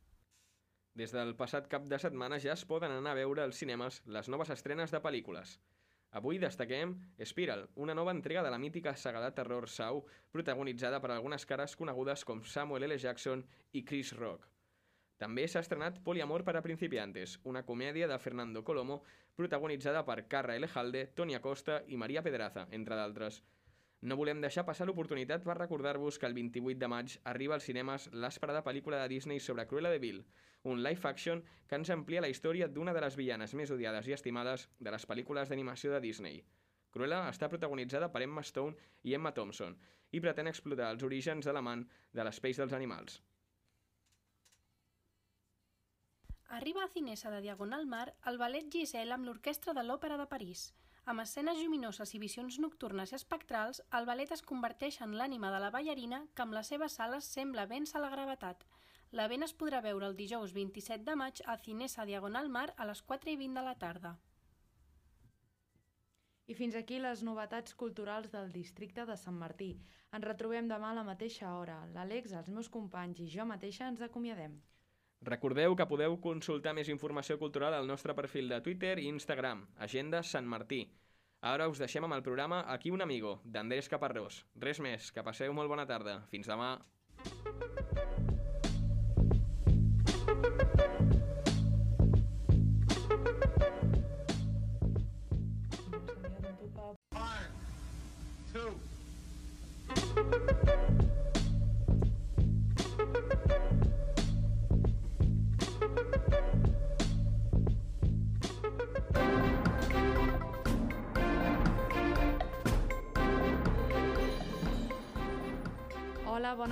Des 0.96 1.12
del 1.12 1.34
passat 1.36 1.68
cap 1.68 1.84
de 1.92 2.00
setmana 2.00 2.40
ja 2.40 2.54
es 2.56 2.64
poden 2.64 2.96
anar 2.96 3.12
a 3.12 3.20
veure 3.20 3.44
als 3.44 3.60
cinemes 3.60 4.00
les 4.06 4.32
noves 4.32 4.54
estrenes 4.56 4.96
de 4.96 5.02
pel·lícules. 5.04 5.58
Avui 6.16 6.40
destaquem 6.40 6.96
Spiral, 7.20 7.68
una 7.74 7.94
nova 7.94 8.16
entrega 8.16 8.42
de 8.42 8.50
la 8.50 8.58
mítica 8.58 8.96
saga 8.96 9.20
de 9.20 9.34
terror 9.36 9.68
Saw, 9.68 10.00
protagonitzada 10.32 11.02
per 11.04 11.12
algunes 11.12 11.44
cares 11.44 11.76
conegudes 11.76 12.24
com 12.24 12.44
Samuel 12.48 12.88
L. 12.88 12.96
Jackson 12.96 13.44
i 13.72 13.84
Chris 13.84 14.16
Rock. 14.16 14.55
També 15.16 15.46
s'ha 15.48 15.62
estrenat 15.64 16.02
Poliamor 16.04 16.42
per 16.44 16.52
a 16.58 16.62
principiantes, 16.64 17.38
una 17.50 17.62
comèdia 17.64 18.08
de 18.08 18.18
Fernando 18.20 18.62
Colomo 18.64 18.98
protagonitzada 19.34 20.02
per 20.04 20.26
Carra 20.28 20.56
Elejalde, 20.56 21.06
Toni 21.16 21.34
Acosta 21.34 21.82
i 21.88 21.96
Maria 21.96 22.22
Pedraza, 22.22 22.66
entre 22.70 22.98
d'altres. 22.98 23.38
No 24.02 24.18
volem 24.20 24.42
deixar 24.44 24.66
passar 24.68 24.84
l'oportunitat 24.86 25.46
per 25.46 25.56
recordar-vos 25.56 26.18
que 26.20 26.28
el 26.28 26.36
28 26.36 26.78
de 26.82 26.90
maig 26.92 27.14
arriba 27.32 27.56
als 27.56 27.64
cinemes 27.64 28.10
l'esperada 28.12 28.60
pel·lícula 28.66 29.00
de 29.00 29.08
Disney 29.14 29.40
sobre 29.40 29.64
Cruella 29.70 29.92
de 29.94 30.02
Vil, 30.02 30.20
un 30.64 30.82
live 30.84 31.08
action 31.08 31.40
que 31.66 31.78
ens 31.80 31.90
amplia 31.94 32.20
la 32.20 32.28
història 32.28 32.68
d'una 32.68 32.92
de 32.92 33.00
les 33.06 33.16
villanes 33.16 33.54
més 33.54 33.72
odiades 33.72 34.10
i 34.10 34.16
estimades 34.18 34.68
de 34.78 34.92
les 34.92 35.08
pel·lícules 35.08 35.48
d'animació 35.48 35.94
de 35.94 36.02
Disney. 36.04 36.42
Cruella 36.92 37.22
està 37.30 37.48
protagonitzada 37.48 38.10
per 38.12 38.22
Emma 38.26 38.44
Stone 38.44 38.76
i 39.08 39.16
Emma 39.16 39.32
Thompson 39.32 39.78
i 40.12 40.20
pretén 40.20 40.52
explotar 40.52 40.92
els 40.92 41.08
orígens 41.08 41.48
de 41.48 41.56
l'amant 41.56 41.88
de 42.12 42.28
l'espeix 42.28 42.60
dels 42.60 42.76
animals. 42.76 43.22
Arriba 46.48 46.84
a 46.84 46.88
Cinesa 46.88 47.30
de 47.30 47.40
Diagonal 47.40 47.86
Mar 47.86 48.14
el 48.30 48.36
ballet 48.38 48.68
Giselle 48.70 49.14
amb 49.14 49.26
l'Orquestra 49.26 49.72
de 49.74 49.82
l'Òpera 49.82 50.16
de 50.20 50.26
París. 50.30 50.60
Amb 51.10 51.22
escenes 51.22 51.58
lluminoses 51.58 52.12
i 52.14 52.20
visions 52.22 52.58
nocturnes 52.62 53.10
i 53.10 53.16
espectrals, 53.18 53.80
el 53.98 54.06
ballet 54.06 54.30
es 54.36 54.44
converteix 54.50 55.00
en 55.02 55.16
l'ànima 55.18 55.50
de 55.50 55.58
la 55.64 55.72
ballarina 55.74 56.20
que 56.34 56.44
amb 56.44 56.54
les 56.54 56.70
seves 56.70 56.98
sales 57.00 57.26
sembla 57.36 57.66
vèncer 57.72 58.02
la 58.02 58.12
gravetat. 58.14 58.62
L'event 59.10 59.46
es 59.46 59.54
podrà 59.58 59.80
veure 59.82 60.06
el 60.06 60.14
dijous 60.20 60.54
27 60.54 61.02
de 61.10 61.16
maig 61.18 61.42
a 61.46 61.58
Cinesa 61.64 62.06
Diagonal 62.06 62.48
Mar 62.48 62.68
a 62.76 62.86
les 62.86 63.02
4 63.02 63.34
i 63.34 63.36
20 63.42 63.60
de 63.60 63.66
la 63.66 63.74
tarda. 63.82 64.14
I 66.46 66.54
fins 66.54 66.78
aquí 66.78 67.00
les 67.02 67.26
novetats 67.26 67.74
culturals 67.74 68.30
del 68.30 68.54
districte 68.54 69.02
de 69.04 69.18
Sant 69.18 69.34
Martí. 69.42 69.72
Ens 70.14 70.30
retrobem 70.30 70.70
demà 70.70 70.94
a 70.94 70.98
la 71.00 71.06
mateixa 71.10 71.56
hora. 71.58 71.82
L'Àlex, 71.90 72.38
els 72.38 72.54
meus 72.54 72.70
companys 72.70 73.18
i 73.18 73.30
jo 73.34 73.50
mateixa 73.50 73.90
ens 73.90 74.06
acomiadem. 74.06 74.60
Recordeu 75.22 75.74
que 75.76 75.88
podeu 75.88 76.18
consultar 76.20 76.74
més 76.76 76.90
informació 76.92 77.38
cultural 77.40 77.74
al 77.74 77.88
nostre 77.88 78.14
perfil 78.14 78.48
de 78.52 78.60
Twitter 78.60 78.98
i 79.00 79.08
Instagram, 79.08 79.64
Agenda 79.88 80.22
Sant 80.22 80.46
Martí. 80.46 80.84
Ara 81.40 81.68
us 81.68 81.80
deixem 81.82 82.04
amb 82.04 82.16
el 82.16 82.24
programa 82.26 82.64
Aquí 82.74 82.90
un 82.90 83.02
amigo, 83.02 83.40
d'Andrés 83.44 83.88
Caparrós. 83.88 84.44
Res 84.56 84.80
més, 84.80 85.10
que 85.12 85.26
passeu 85.26 85.52
molt 85.56 85.72
bona 85.72 85.86
tarda. 85.86 86.20
Fins 86.30 86.48
demà. 86.50 86.76
Hola, 87.16 88.35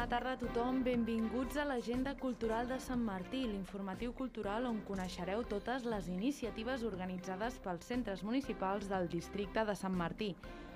bona 0.05 0.19
tarda 0.19 0.33
a 0.33 0.37
tothom. 0.37 0.83
Benvinguts 0.85 1.57
a 1.57 1.64
l'Agenda 1.64 2.12
Cultural 2.21 2.69
de 2.69 2.77
Sant 2.77 3.01
Martí, 3.01 3.47
l'informatiu 3.49 4.12
cultural 4.12 4.67
on 4.69 4.83
coneixereu 4.85 5.47
totes 5.49 5.87
les 5.88 6.11
iniciatives 6.12 6.85
organitzades 6.85 7.57
pels 7.64 7.88
centres 7.88 8.21
municipals 8.23 8.90
del 8.90 9.09
districte 9.09 9.64
de 9.64 9.73
Sant 9.75 9.97
Martí. 9.97 10.35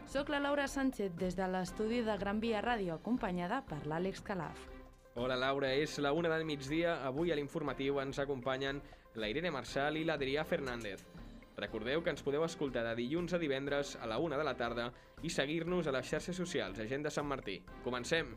Soc 0.09 0.33
la 0.33 0.41
Laura 0.41 0.65
Sánchez 0.67 1.13
des 1.21 1.37
de 1.37 1.45
l'estudi 1.45 2.01
de 2.07 2.17
Gran 2.17 2.41
Via 2.41 2.63
Ràdio, 2.65 2.95
acompanyada 2.97 3.61
per 3.69 3.83
l'Àlex 3.85 4.25
Calaf. 4.25 4.65
Hola 5.15 5.37
Laura, 5.37 5.75
és 5.77 5.99
la 5.99 6.15
una 6.17 6.33
del 6.33 6.49
migdia. 6.49 7.03
Avui 7.05 7.31
a 7.31 7.37
l'informatiu 7.37 8.01
ens 8.01 8.25
acompanyen 8.25 8.81
la 9.15 9.29
Irene 9.29 9.53
Marçal 9.53 10.01
i 10.01 10.07
l'Adrià 10.09 10.47
Fernández. 10.49 11.05
Recordeu 11.59 12.01
que 12.01 12.17
ens 12.17 12.25
podeu 12.25 12.47
escoltar 12.49 12.87
de 12.87 12.97
dilluns 12.97 13.35
a 13.35 13.43
divendres 13.43 13.99
a 14.01 14.07
la 14.09 14.23
una 14.25 14.39
de 14.41 14.49
la 14.49 14.57
tarda 14.57 14.89
i 15.21 15.29
seguir-nos 15.29 15.87
a 15.87 15.93
les 15.93 16.09
xarxes 16.09 16.39
socials 16.39 16.81
Agenda 16.81 17.13
Sant 17.13 17.29
Martí. 17.29 17.61
Comencem! 17.85 18.33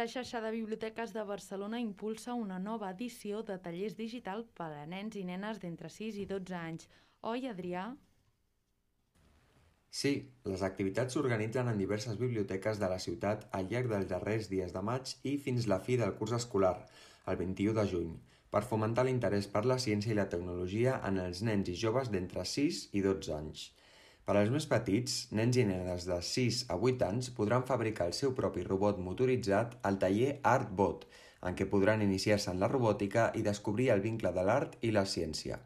La 0.00 0.06
xarxa 0.08 0.40
de 0.40 0.50
biblioteques 0.54 1.10
de 1.12 1.22
Barcelona 1.28 1.78
impulsa 1.78 2.34
una 2.42 2.56
nova 2.66 2.88
edició 2.94 3.40
de 3.48 3.56
tallers 3.64 3.96
digital 3.98 4.46
per 4.60 4.68
a 4.76 4.84
nens 4.92 5.18
i 5.20 5.24
nenes 5.30 5.58
d'entre 5.60 5.90
6 5.92 6.20
i 6.22 6.24
12 6.30 6.54
anys. 6.56 6.86
Oi, 7.32 7.42
Adrià? 7.50 7.82
Sí, 10.00 10.12
les 10.52 10.64
activitats 10.70 11.18
s'organitzen 11.18 11.68
en 11.68 11.82
diverses 11.82 12.16
biblioteques 12.22 12.80
de 12.80 12.88
la 12.94 12.98
ciutat 13.06 13.44
al 13.58 13.68
llarg 13.74 13.92
dels 13.92 14.08
darrers 14.14 14.48
dies 14.54 14.72
de 14.78 14.84
maig 14.88 15.12
i 15.32 15.36
fins 15.48 15.68
la 15.74 15.82
fi 15.88 16.00
del 16.00 16.16
curs 16.22 16.32
escolar, 16.38 16.76
el 17.26 17.40
21 17.42 17.76
de 17.82 17.86
juny, 17.92 18.16
per 18.54 18.64
fomentar 18.72 19.04
l'interès 19.10 19.52
per 19.58 19.66
la 19.68 19.80
ciència 19.86 20.14
i 20.14 20.20
la 20.22 20.30
tecnologia 20.36 20.96
en 21.10 21.20
els 21.26 21.44
nens 21.50 21.68
i 21.68 21.76
joves 21.84 22.08
d'entre 22.14 22.48
6 22.56 22.86
i 22.96 23.04
12 23.10 23.36
anys. 23.42 23.68
Per 24.30 24.36
als 24.38 24.50
més 24.54 24.66
petits, 24.70 25.14
nens 25.34 25.56
i 25.58 25.62
nenes 25.66 26.04
de 26.06 26.16
6 26.22 26.58
a 26.70 26.76
8 26.88 27.00
anys 27.02 27.28
podran 27.34 27.64
fabricar 27.66 28.04
el 28.06 28.12
seu 28.14 28.30
propi 28.40 28.62
robot 28.62 29.00
motoritzat 29.02 29.72
al 29.88 29.96
taller 30.04 30.36
ArtBot, 30.50 31.02
en 31.48 31.56
què 31.58 31.66
podran 31.72 32.04
iniciar-se 32.04 32.52
en 32.52 32.62
la 32.62 32.68
robòtica 32.70 33.24
i 33.34 33.42
descobrir 33.42 33.88
el 33.96 34.04
vincle 34.04 34.30
de 34.36 34.44
l'art 34.46 34.76
i 34.86 34.92
la 34.94 35.02
ciència. 35.14 35.58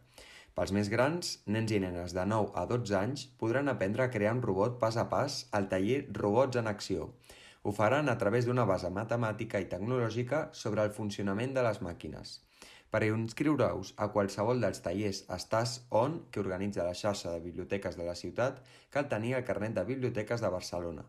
Pels 0.57 0.73
més 0.73 0.89
grans, 0.95 1.35
nens 1.45 1.77
i 1.77 1.83
nenes 1.85 2.17
de 2.17 2.25
9 2.33 2.57
a 2.63 2.65
12 2.71 2.97
anys 3.03 3.27
podran 3.45 3.69
aprendre 3.69 4.07
a 4.07 4.11
crear 4.17 4.33
un 4.39 4.43
robot 4.49 4.81
pas 4.81 4.97
a 4.97 5.05
pas 5.13 5.43
al 5.53 5.69
taller 5.69 6.01
Robots 6.23 6.63
en 6.63 6.73
Acció. 6.73 7.11
Ho 7.65 7.77
faran 7.83 8.09
a 8.09 8.17
través 8.17 8.49
d'una 8.49 8.65
base 8.65 8.89
matemàtica 8.89 9.61
i 9.61 9.69
tecnològica 9.77 10.47
sobre 10.65 10.89
el 10.89 10.97
funcionament 11.03 11.53
de 11.53 11.69
les 11.69 11.85
màquines. 11.85 12.39
Per 12.95 13.03
inscriure-us 13.03 13.89
a 14.05 14.07
qualsevol 14.15 14.61
dels 14.63 14.79
tallers 14.83 15.25
Estàs 15.35 15.71
On, 15.99 16.13
que 16.31 16.39
organitza 16.39 16.85
la 16.87 16.93
xarxa 16.95 17.33
de 17.33 17.41
biblioteques 17.43 17.97
de 17.99 18.05
la 18.07 18.15
ciutat, 18.15 18.61
cal 18.95 19.09
tenir 19.11 19.33
el 19.35 19.43
carnet 19.49 19.75
de 19.75 19.83
biblioteques 19.89 20.45
de 20.45 20.51
Barcelona. 20.55 21.03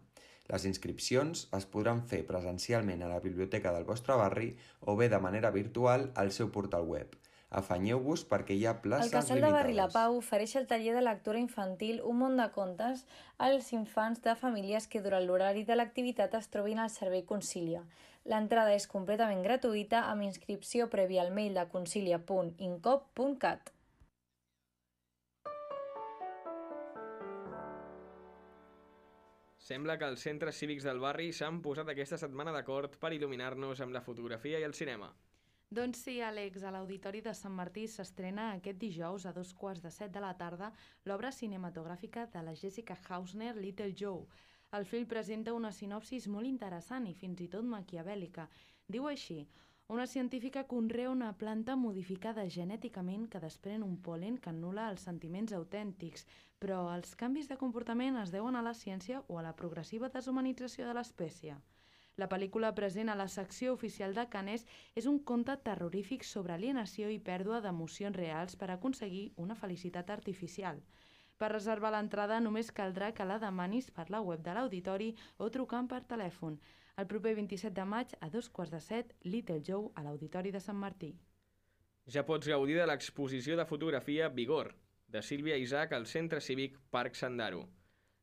Les 0.49 0.65
inscripcions 0.65 1.43
es 1.57 1.67
podran 1.75 2.01
fer 2.09 2.23
presencialment 2.25 3.03
a 3.05 3.11
la 3.11 3.19
biblioteca 3.21 3.73
del 3.75 3.85
vostre 3.85 4.17
barri 4.17 4.47
o 4.81 4.95
bé 4.97 5.11
de 5.13 5.19
manera 5.21 5.51
virtual 5.53 6.07
al 6.15 6.33
seu 6.33 6.49
portal 6.55 6.89
web. 6.89 7.13
Afanyeu-vos 7.61 8.25
perquè 8.33 8.57
hi 8.57 8.65
ha 8.65 8.73
places 8.81 9.11
limitades. 9.11 9.29
El 9.29 9.37
Casal 9.37 9.45
de 9.45 9.53
Barri 9.59 9.77
La 9.77 9.87
Pau 9.93 10.17
ofereix 10.17 10.55
el 10.57 10.65
taller 10.65 10.97
de 10.97 11.05
lectura 11.05 11.37
infantil 11.39 12.01
Un 12.01 12.17
món 12.23 12.41
de 12.41 12.49
contes 12.57 13.05
als 13.37 13.69
infants 13.77 14.25
de 14.25 14.33
famílies 14.41 14.89
que 14.89 15.05
durant 15.05 15.23
l'horari 15.29 15.63
de 15.69 15.77
l'activitat 15.77 16.33
es 16.41 16.49
trobin 16.49 16.81
al 16.81 16.89
servei 16.89 17.23
Concilia. 17.29 17.85
L'entrada 18.25 18.73
és 18.73 18.87
completament 18.89 19.43
gratuïta 19.45 20.07
amb 20.09 20.25
inscripció 20.25 20.89
prèvia 20.89 21.21
al 21.21 21.33
mail 21.33 21.53
de 21.53 21.65
concilia.incop.cat. 21.69 23.75
Sembla 29.65 29.95
que 29.97 30.09
els 30.09 30.23
centres 30.25 30.57
cívics 30.61 30.85
del 30.85 30.99
barri 31.01 31.31
s'han 31.33 31.61
posat 31.65 31.89
aquesta 31.89 32.17
setmana 32.21 32.51
d'acord 32.53 32.97
per 33.01 33.13
il·luminar-nos 33.15 33.81
amb 33.81 33.93
la 33.93 34.01
fotografia 34.07 34.59
i 34.61 34.65
el 34.67 34.75
cinema. 34.77 35.09
Doncs 35.73 36.03
sí, 36.05 36.19
Àlex, 36.21 36.61
a 36.61 36.71
l'Auditori 36.73 37.23
de 37.25 37.33
Sant 37.33 37.53
Martí 37.53 37.87
s'estrena 37.89 38.51
aquest 38.53 38.77
dijous 38.81 39.25
a 39.25 39.33
dos 39.33 39.53
quarts 39.57 39.81
de 39.81 39.91
set 39.93 40.13
de 40.13 40.21
la 40.21 40.35
tarda 40.37 40.69
l'obra 41.09 41.33
cinematogràfica 41.33 42.27
de 42.33 42.43
la 42.45 42.53
Jessica 42.53 42.97
Hausner 43.09 43.55
Little 43.57 43.93
Joe. 43.97 44.21
El 44.71 44.85
film 44.85 45.05
presenta 45.11 45.53
una 45.53 45.71
sinopsis 45.71 46.27
molt 46.27 46.47
interessant 46.49 47.05
i 47.07 47.13
fins 47.13 47.41
i 47.45 47.47
tot 47.53 47.67
maquiavèlica. 47.73 48.47
Diu 48.87 49.07
així, 49.07 49.45
una 49.87 50.07
científica 50.07 50.63
conrea 50.67 51.11
una 51.11 51.31
planta 51.37 51.75
modificada 51.75 52.47
genèticament 52.49 53.27
que 53.29 53.41
desprèn 53.43 53.83
un 53.85 53.99
polen 54.07 54.39
que 54.41 54.49
anul·la 54.49 54.89
els 54.93 55.05
sentiments 55.09 55.53
autèntics, 55.53 56.25
però 56.59 56.79
els 56.95 57.13
canvis 57.19 57.51
de 57.51 57.57
comportament 57.61 58.17
es 58.23 58.33
deuen 58.33 58.55
a 58.55 58.63
la 58.65 58.73
ciència 58.73 59.21
o 59.27 59.37
a 59.37 59.43
la 59.45 59.53
progressiva 59.61 60.09
deshumanització 60.09 60.87
de 60.89 60.95
l'espècie. 60.97 61.57
La 62.17 62.29
pel·lícula 62.31 62.73
present 62.75 63.11
a 63.11 63.15
la 63.19 63.27
secció 63.27 63.73
oficial 63.75 64.13
de 64.17 64.23
Canes 64.33 64.65
és 64.95 65.05
un 65.11 65.19
conte 65.31 65.55
terrorífic 65.69 66.23
sobre 66.23 66.55
alienació 66.55 67.09
i 67.13 67.19
pèrdua 67.29 67.59
d'emocions 67.61 68.17
reals 68.17 68.55
per 68.61 68.71
aconseguir 68.71 69.25
una 69.45 69.57
felicitat 69.63 70.13
artificial. 70.15 70.79
Per 71.41 71.49
reservar 71.51 71.89
l'entrada 71.91 72.37
només 72.39 72.71
caldrà 72.71 73.09
que 73.15 73.25
la 73.27 73.35
demanis 73.41 73.89
per 73.95 74.05
la 74.13 74.21
web 74.23 74.43
de 74.43 74.53
l'auditori 74.55 75.09
o 75.37 75.49
trucant 75.51 75.87
per 75.91 76.05
telèfon. 76.11 76.53
El 77.01 77.07
proper 77.11 77.33
27 77.35 77.75
de 77.75 77.85
maig, 77.93 78.13
a 78.23 78.29
dos 78.31 78.47
quarts 78.47 78.71
de 78.71 78.79
set, 78.79 79.11
Little 79.23 79.59
Joe, 79.69 79.89
a 79.99 80.03
l'Auditori 80.05 80.53
de 80.55 80.61
Sant 80.63 80.77
Martí. 80.79 81.09
Ja 82.07 82.23
pots 82.23 82.47
gaudir 82.47 82.77
de 82.79 82.85
l'exposició 82.87 83.57
de 83.59 83.65
fotografia 83.67 84.29
Vigor, 84.29 84.69
de 85.11 85.21
Sílvia 85.21 85.57
Isaac 85.59 85.91
al 85.97 86.07
Centre 86.07 86.39
Cívic 86.39 86.77
Parc 86.89 87.19
Sandaro. 87.19 87.65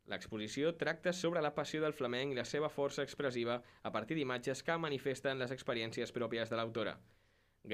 L'exposició 0.09 0.73
tracta 0.81 1.13
sobre 1.13 1.43
la 1.45 1.53
passió 1.55 1.83
del 1.83 1.93
flamenc 1.99 2.33
i 2.33 2.39
la 2.39 2.47
seva 2.49 2.71
força 2.73 3.05
expressiva 3.05 3.59
a 3.83 3.93
partir 3.93 4.17
d'imatges 4.17 4.65
que 4.65 4.79
manifesten 4.87 5.39
les 5.39 5.53
experiències 5.53 6.15
pròpies 6.17 6.49
de 6.49 6.57
l'autora. 6.57 6.97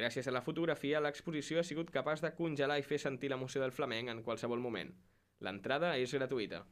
Gràcies 0.01 0.27
a 0.27 0.35
la 0.35 0.43
fotografia, 0.43 1.01
l'exposició 1.01 1.61
ha 1.61 1.69
sigut 1.71 1.95
capaç 1.95 2.27
de 2.27 2.35
congelar 2.43 2.81
i 2.83 2.89
fer 2.91 2.99
sentir 2.99 3.31
l'emoció 3.31 3.63
del 3.63 3.77
flamenc 3.79 4.11
en 4.13 4.25
qualsevol 4.27 4.67
moment. 4.67 4.93
L'entrada 5.47 5.91
és 6.03 6.13
gratuïta. 6.17 6.65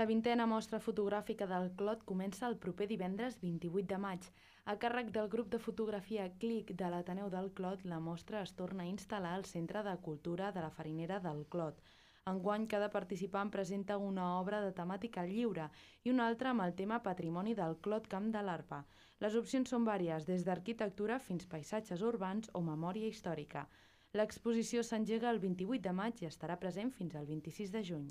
La 0.00 0.04
vintena 0.08 0.44
mostra 0.50 0.78
fotogràfica 0.82 1.46
del 1.50 1.66
Clot 1.80 2.04
comença 2.10 2.46
el 2.48 2.54
proper 2.64 2.86
divendres 2.92 3.34
28 3.40 3.88
de 3.92 3.98
maig. 4.04 4.28
A 4.72 4.76
càrrec 4.84 5.10
del 5.16 5.28
grup 5.32 5.50
de 5.54 5.58
fotografia 5.64 6.28
CLIC 6.44 6.70
de 6.82 6.92
l'Ateneu 6.94 7.28
del 7.34 7.50
Clot, 7.58 7.82
la 7.94 7.98
mostra 8.06 8.40
es 8.46 8.54
torna 8.60 8.86
a 8.86 8.92
instal·lar 8.92 9.34
al 9.38 9.44
Centre 9.50 9.82
de 9.88 9.96
Cultura 10.06 10.52
de 10.52 10.62
la 10.64 10.70
Farinera 10.78 11.18
del 11.26 11.44
Clot. 11.56 11.82
Enguany, 12.30 12.68
cada 12.70 12.88
participant 12.94 13.50
presenta 13.50 13.98
una 13.98 14.30
obra 14.38 14.60
de 14.62 14.72
temàtica 14.80 15.26
lliure 15.26 15.68
i 16.06 16.14
una 16.14 16.28
altra 16.30 16.52
amb 16.54 16.62
el 16.62 16.76
tema 16.80 17.02
Patrimoni 17.02 17.56
del 17.58 17.74
Clot 17.86 18.06
Camp 18.12 18.30
de 18.36 18.46
l'Arpa. 18.46 18.84
Les 19.24 19.34
opcions 19.40 19.74
són 19.74 19.88
vàries, 19.88 20.28
des 20.28 20.46
d'arquitectura 20.46 21.18
fins 21.30 21.48
paisatges 21.56 22.10
urbans 22.14 22.52
o 22.54 22.62
memòria 22.62 23.10
històrica. 23.10 23.66
L'exposició 24.18 24.82
s'engega 24.84 25.30
el 25.32 25.38
28 25.40 25.80
de 25.86 25.92
maig 25.96 26.18
i 26.20 26.26
estarà 26.28 26.58
present 26.60 26.90
fins 26.92 27.14
al 27.16 27.24
26 27.28 27.70
de 27.72 27.80
juny. 27.90 28.10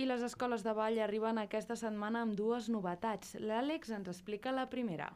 I 0.00 0.06
les 0.10 0.24
escoles 0.26 0.64
de 0.66 0.74
ball 0.74 0.98
arriben 1.04 1.38
aquesta 1.38 1.76
setmana 1.78 2.24
amb 2.26 2.34
dues 2.34 2.66
novetats. 2.72 3.36
L'Àlex 3.38 3.94
ens 3.94 4.10
explica 4.10 4.50
la 4.56 4.66
primera. 4.74 5.10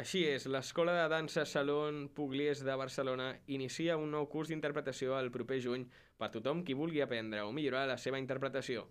Així 0.00 0.22
és, 0.28 0.46
l'Escola 0.48 0.94
de 0.96 1.06
Dansa 1.12 1.44
Salon 1.48 2.06
Puglies 2.16 2.62
de 2.64 2.76
Barcelona 2.80 3.30
inicia 3.58 3.96
un 4.00 4.10
nou 4.16 4.28
curs 4.32 4.48
d'interpretació 4.52 5.18
el 5.18 5.32
proper 5.36 5.60
juny 5.66 5.84
per 6.16 6.32
tothom 6.32 6.64
qui 6.64 6.76
vulgui 6.80 7.04
aprendre 7.04 7.44
o 7.44 7.52
millorar 7.52 7.86
la 7.90 7.96
seva 8.00 8.20
interpretació. 8.22 8.86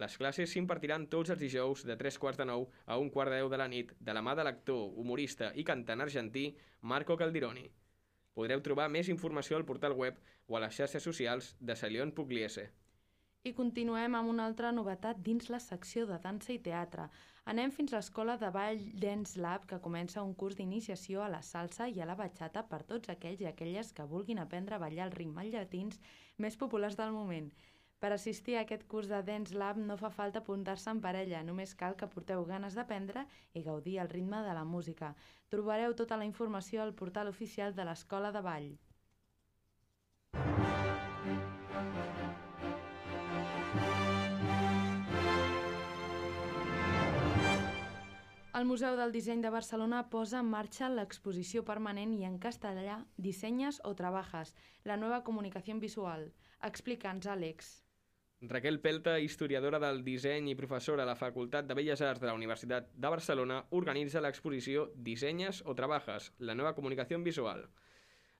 Les 0.00 0.14
classes 0.16 0.52
s'impartiran 0.54 1.04
tots 1.12 1.30
els 1.34 1.40
dijous 1.40 1.84
de 1.84 1.96
3 2.00 2.16
quarts 2.18 2.38
de 2.40 2.46
9 2.48 2.68
a 2.86 2.96
un 2.98 3.10
quart 3.12 3.30
de 3.30 3.42
10 3.42 3.50
de 3.52 3.58
la 3.60 3.68
nit 3.68 3.92
de 4.00 4.12
la 4.16 4.22
mà 4.24 4.34
de 4.34 4.44
l'actor, 4.46 4.88
humorista 4.96 5.52
i 5.54 5.64
cantant 5.68 6.00
argentí 6.00 6.44
Marco 6.80 7.16
Caldironi. 7.16 7.66
Podreu 8.32 8.62
trobar 8.64 8.88
més 8.88 9.10
informació 9.12 9.58
al 9.58 9.66
portal 9.68 9.92
web 9.92 10.16
o 10.48 10.56
a 10.56 10.62
les 10.64 10.78
xarxes 10.78 11.04
socials 11.04 11.52
de 11.60 11.76
Salion 11.76 12.12
Pugliese. 12.16 12.70
I 13.44 13.52
continuem 13.58 14.14
amb 14.14 14.30
una 14.30 14.46
altra 14.48 14.70
novetat 14.72 15.20
dins 15.26 15.50
la 15.50 15.58
secció 15.60 16.06
de 16.06 16.16
dansa 16.22 16.52
i 16.54 16.60
teatre. 16.62 17.08
Anem 17.52 17.72
fins 17.74 17.92
a 17.92 17.98
l'Escola 17.98 18.36
de 18.38 18.48
Ball 18.54 18.78
Dance 19.02 19.40
Lab, 19.44 19.66
que 19.66 19.80
comença 19.82 20.22
un 20.22 20.32
curs 20.42 20.56
d'iniciació 20.56 21.24
a 21.24 21.28
la 21.28 21.42
salsa 21.42 21.88
i 21.90 21.98
a 22.00 22.06
la 22.06 22.14
batxata 22.14 22.62
per 22.70 22.84
tots 22.92 23.10
aquells 23.10 23.42
i 23.42 23.50
aquelles 23.50 23.92
que 23.92 24.06
vulguin 24.14 24.38
aprendre 24.38 24.78
a 24.78 24.82
ballar 24.84 25.08
el 25.08 25.16
ritme 25.18 25.44
llatins 25.50 25.98
més 26.38 26.56
populars 26.56 26.96
del 26.96 27.12
moment. 27.12 27.50
Per 28.02 28.08
assistir 28.10 28.56
a 28.58 28.62
aquest 28.64 28.82
curs 28.90 29.06
de 29.06 29.20
Dance 29.22 29.54
Lab 29.54 29.76
no 29.78 29.94
fa 29.98 30.08
falta 30.10 30.40
apuntar-se 30.42 30.90
en 30.90 31.00
parella, 31.04 31.44
només 31.46 31.74
cal 31.78 31.94
que 31.98 32.08
porteu 32.10 32.40
ganes 32.48 32.74
d'aprendre 32.74 33.22
i 33.54 33.60
gaudir 33.62 34.00
el 34.02 34.08
ritme 34.10 34.40
de 34.42 34.54
la 34.58 34.64
música. 34.66 35.12
Trobareu 35.54 35.94
tota 36.00 36.18
la 36.18 36.26
informació 36.26 36.82
al 36.82 36.96
portal 36.98 37.30
oficial 37.30 37.76
de 37.76 37.84
l'Escola 37.86 38.32
de 38.34 38.42
Ball. 38.42 38.72
El 48.62 48.66
Museu 48.72 48.98
del 48.98 49.14
Disseny 49.14 49.46
de 49.46 49.54
Barcelona 49.54 50.02
posa 50.10 50.40
en 50.42 50.50
marxa 50.50 50.90
l'exposició 50.90 51.62
permanent 51.70 52.18
i 52.18 52.26
en 52.26 52.42
castellà 52.42 52.98
Dissenyes 53.28 53.80
o 53.86 53.94
Trabajas, 54.02 54.54
la 54.90 54.98
nova 54.98 55.22
comunicació 55.30 55.78
visual. 55.86 56.28
Explica'ns, 56.72 57.30
Àlex. 57.38 57.72
Raquel 58.44 58.80
Pelta, 58.80 59.20
historiadora 59.20 59.78
del 59.78 60.00
disseny 60.02 60.48
i 60.50 60.56
professora 60.58 61.04
a 61.04 61.06
la 61.06 61.14
Facultat 61.14 61.68
de 61.68 61.76
Belles 61.78 62.00
Arts 62.02 62.18
de 62.18 62.26
la 62.26 62.34
Universitat 62.34 62.88
de 62.90 63.10
Barcelona, 63.14 63.60
organitza 63.78 64.20
l'exposició 64.24 64.88
Dissenyes 64.96 65.60
o 65.62 65.76
Trabajas, 65.78 66.32
la 66.40 66.56
nova 66.58 66.72
comunicació 66.74 67.20
visual. 67.22 67.62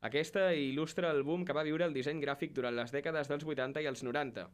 Aquesta 0.03 0.49
il·lustra 0.59 1.13
el 1.15 1.23
boom 1.23 1.45
que 1.47 1.55
va 1.55 1.63
viure 1.63 1.87
el 1.87 1.95
disseny 1.95 2.19
gràfic 2.19 2.51
durant 2.51 2.75
les 2.75 2.91
dècades 2.91 3.31
dels 3.31 3.47
80 3.47 3.85
i 3.85 3.87
els 3.87 4.03
90. 4.03 4.49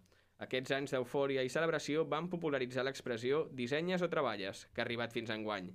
Aquests 0.44 0.74
anys 0.76 0.92
d'eufòria 0.92 1.40
i 1.40 1.48
celebració 1.56 2.04
van 2.04 2.28
popularitzar 2.28 2.84
l'expressió 2.84 3.46
dissenyes 3.48 4.04
o 4.04 4.12
treballes, 4.12 4.66
que 4.74 4.84
ha 4.84 4.84
arribat 4.84 5.16
fins 5.16 5.32
enguany. 5.32 5.72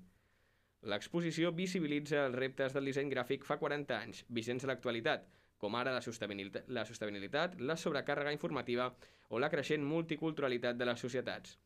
L'exposició 0.86 1.50
visibilitza 1.50 2.28
els 2.28 2.38
reptes 2.38 2.78
del 2.78 2.92
disseny 2.92 3.10
gràfic 3.10 3.50
fa 3.50 3.58
40 3.58 3.98
anys, 3.98 4.22
vigents 4.30 4.68
a 4.68 4.70
l'actualitat, 4.70 5.26
com 5.63 5.80
ara 5.80 5.95
la 5.95 6.04
sostenibilitat, 6.04 6.67
la 6.67 6.84
sostenibilitat, 6.89 7.56
la 7.60 7.78
sobrecàrrega 7.80 8.36
informativa 8.36 8.89
o 9.30 9.39
la 9.39 9.49
creixent 9.54 9.86
multiculturalitat 9.88 10.76
de 10.80 10.89
les 10.89 10.99
societats. 11.08 11.58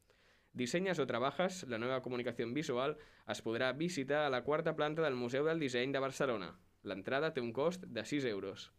Disenyes 0.57 0.99
o 1.01 1.05
trabajas, 1.09 1.63
la 1.69 1.77
nova 1.81 1.99
comunicació 2.05 2.47
visual, 2.53 2.95
es 3.33 3.41
podrà 3.45 3.73
visitar 3.77 4.23
a 4.25 4.31
la 4.33 4.43
quarta 4.45 4.73
planta 4.77 5.03
del 5.05 5.17
Museu 5.17 5.45
del 5.45 5.59
Disseny 5.61 5.93
de 5.93 6.01
Barcelona. 6.01 6.53
L'entrada 6.83 7.33
té 7.33 7.41
un 7.41 7.53
cost 7.53 7.85
de 7.97 8.05
6 8.05 8.25
euros. 8.31 8.71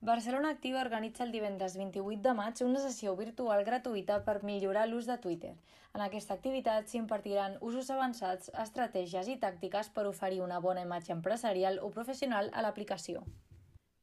Barcelona 0.00 0.48
Activa 0.54 0.80
organitza 0.80 1.24
el 1.24 1.32
divendres 1.32 1.74
28 1.76 2.22
de 2.24 2.32
maig 2.38 2.62
una 2.64 2.80
sessió 2.80 3.12
virtual 3.18 3.66
gratuïta 3.66 4.22
per 4.24 4.38
millorar 4.48 4.86
l'ús 4.88 5.08
de 5.10 5.18
Twitter. 5.20 5.52
En 5.92 6.04
aquesta 6.04 6.36
activitat 6.38 6.88
s'impartiran 6.88 7.58
usos 7.60 7.90
avançats, 7.92 8.48
estratègies 8.64 9.28
i 9.28 9.36
tàctiques 9.44 9.92
per 9.92 10.06
oferir 10.08 10.40
una 10.40 10.64
bona 10.64 10.88
imatge 10.88 11.12
empresarial 11.12 11.80
o 11.84 11.92
professional 11.98 12.48
a 12.54 12.64
l'aplicació. 12.64 13.26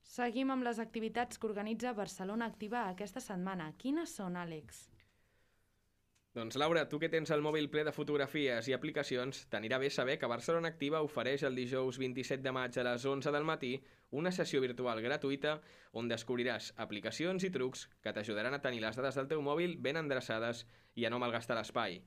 Seguim 0.08 0.52
amb 0.54 0.64
les 0.64 0.78
activitats 0.80 1.38
que 1.38 1.50
organitza 1.50 1.92
Barcelona 1.96 2.48
Activa 2.48 2.86
aquesta 2.88 3.20
setmana. 3.24 3.74
Quines 3.82 4.14
són, 4.16 4.38
Àlex? 4.40 4.86
Doncs 6.38 6.56
Laura, 6.62 6.84
tu 6.88 7.00
que 7.02 7.10
tens 7.12 7.32
el 7.34 7.42
mòbil 7.44 7.68
ple 7.74 7.84
de 7.84 7.92
fotografies 7.92 8.70
i 8.70 8.76
aplicacions, 8.76 9.42
t'anirà 9.52 9.80
bé 9.82 9.90
saber 9.92 10.16
que 10.22 10.30
Barcelona 10.32 10.72
Activa 10.72 11.02
ofereix 11.04 11.44
el 11.50 11.60
dijous 11.60 12.00
27 12.00 12.46
de 12.46 12.54
maig 12.56 12.78
a 12.78 12.86
les 12.88 13.06
11 13.12 13.34
del 13.36 13.48
matí 13.50 13.72
una 14.22 14.32
sessió 14.32 14.62
virtual 14.64 15.02
gratuïta 15.04 15.58
on 15.92 16.08
descobriràs 16.08 16.70
aplicacions 16.86 17.44
i 17.44 17.52
trucs 17.58 17.88
que 18.00 18.14
t'ajudaran 18.14 18.56
a 18.56 18.62
tenir 18.64 18.84
les 18.86 18.96
dades 18.96 19.18
del 19.20 19.28
teu 19.34 19.42
mòbil 19.44 19.76
ben 19.88 20.00
endreçades 20.00 20.64
i 20.96 21.04
a 21.04 21.12
no 21.12 21.20
malgastar 21.20 21.58
l'espai. 21.60 22.00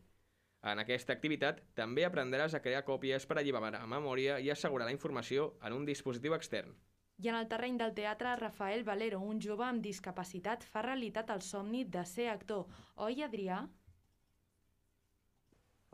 En 0.72 0.80
aquesta 0.80 1.12
activitat 1.12 1.60
també 1.74 2.06
aprendràs 2.08 2.54
a 2.56 2.62
crear 2.64 2.86
còpies 2.88 3.26
per 3.26 3.40
alliberar 3.40 3.82
memòria 3.86 4.38
i 4.40 4.48
assegurar 4.54 4.88
la 4.88 4.96
informació 4.96 5.50
en 5.60 5.76
un 5.76 5.84
dispositiu 5.90 6.38
extern. 6.38 6.72
I 7.20 7.28
en 7.28 7.36
el 7.36 7.48
terreny 7.48 7.76
del 7.76 7.90
teatre, 7.92 8.30
Rafael 8.40 8.82
Valero, 8.84 9.18
un 9.20 9.40
jove 9.44 9.66
amb 9.66 9.82
discapacitat, 9.84 10.62
fa 10.64 10.80
realitat 10.86 11.28
el 11.34 11.42
somni 11.44 11.82
de 11.84 12.04
ser 12.08 12.30
actor. 12.32 12.62
Oi, 12.96 13.20
Adrià? 13.26 13.58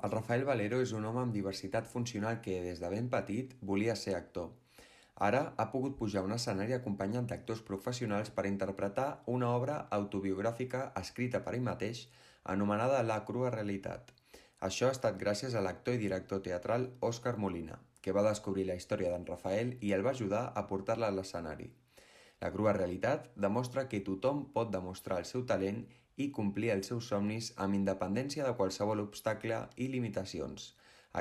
El 0.07 0.12
Rafael 0.12 0.45
Valero 0.47 0.79
és 0.85 0.93
un 0.95 1.09
home 1.09 1.25
amb 1.25 1.35
diversitat 1.35 1.89
funcional 1.91 2.39
que, 2.45 2.61
des 2.62 2.79
de 2.85 2.91
ben 2.93 3.09
petit, 3.11 3.57
volia 3.73 3.97
ser 3.99 4.15
actor. 4.15 4.53
Ara 5.29 5.41
ha 5.57 5.67
pogut 5.73 5.97
pujar 5.99 6.23
a 6.23 6.29
un 6.29 6.37
escenari 6.37 6.77
acompanyat 6.77 7.27
d'actors 7.33 7.65
professionals 7.73 8.31
per 8.39 8.47
interpretar 8.47 9.09
una 9.35 9.51
obra 9.57 9.81
autobiogràfica 9.99 10.85
escrita 11.03 11.43
per 11.43 11.57
ell 11.57 11.67
mateix 11.73 12.05
anomenada 12.55 13.03
La 13.03 13.19
crua 13.25 13.51
realitat. 13.57 14.15
Això 14.71 14.87
ha 14.87 14.95
estat 14.95 15.19
gràcies 15.19 15.59
a 15.59 15.65
l'actor 15.65 15.99
i 15.99 16.05
director 16.07 16.45
teatral 16.45 16.91
Òscar 17.11 17.35
Molina, 17.37 17.81
que 18.07 18.14
va 18.14 18.23
descobrir 18.23 18.69
la 18.69 18.79
història 18.79 19.11
d'en 19.11 19.25
Rafael 19.27 19.73
i 19.83 19.88
el 19.97 20.07
va 20.07 20.12
ajudar 20.14 20.45
a 20.55 20.62
portar-la 20.71 21.09
a 21.11 21.14
l'escenari. 21.14 21.64
La 22.38 22.53
crua 22.55 22.75
realitat 22.77 23.25
demostra 23.45 23.88
que 23.90 23.99
tothom 24.09 24.45
pot 24.55 24.71
demostrar 24.71 25.19
el 25.19 25.27
seu 25.27 25.42
talent 25.51 25.81
i 26.23 26.29
complir 26.37 26.71
els 26.77 26.92
seus 26.92 27.11
somnis 27.11 27.51
amb 27.66 27.75
independència 27.81 28.47
de 28.47 28.55
qualsevol 28.61 29.03
obstacle 29.09 29.59
i 29.75 29.90
limitacions. 29.97 30.71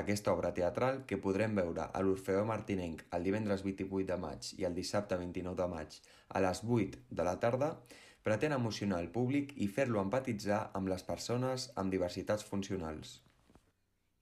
Aquesta 0.04 0.30
obra 0.36 0.54
teatral, 0.54 1.02
que 1.08 1.18
podrem 1.26 1.58
veure 1.58 1.90
a 1.90 2.04
l'Orfeó 2.06 2.46
Martinenc 2.46 3.02
el 3.18 3.26
divendres 3.26 3.66
28 3.66 4.06
de 4.12 4.22
maig 4.28 4.54
i 4.54 4.70
el 4.70 4.78
dissabte 4.78 5.18
29 5.18 5.58
de 5.58 5.68
maig 5.74 6.00
a 6.28 6.46
les 6.46 6.62
8 6.78 7.04
de 7.10 7.30
la 7.32 7.38
tarda, 7.42 7.74
pretén 8.22 8.54
emocionar 8.54 9.02
el 9.02 9.10
públic 9.20 9.56
i 9.56 9.72
fer-lo 9.78 10.06
empatitzar 10.06 10.66
amb 10.78 10.94
les 10.94 11.02
persones 11.02 11.72
amb 11.74 11.90
diversitats 11.98 12.46
funcionals. 12.46 13.22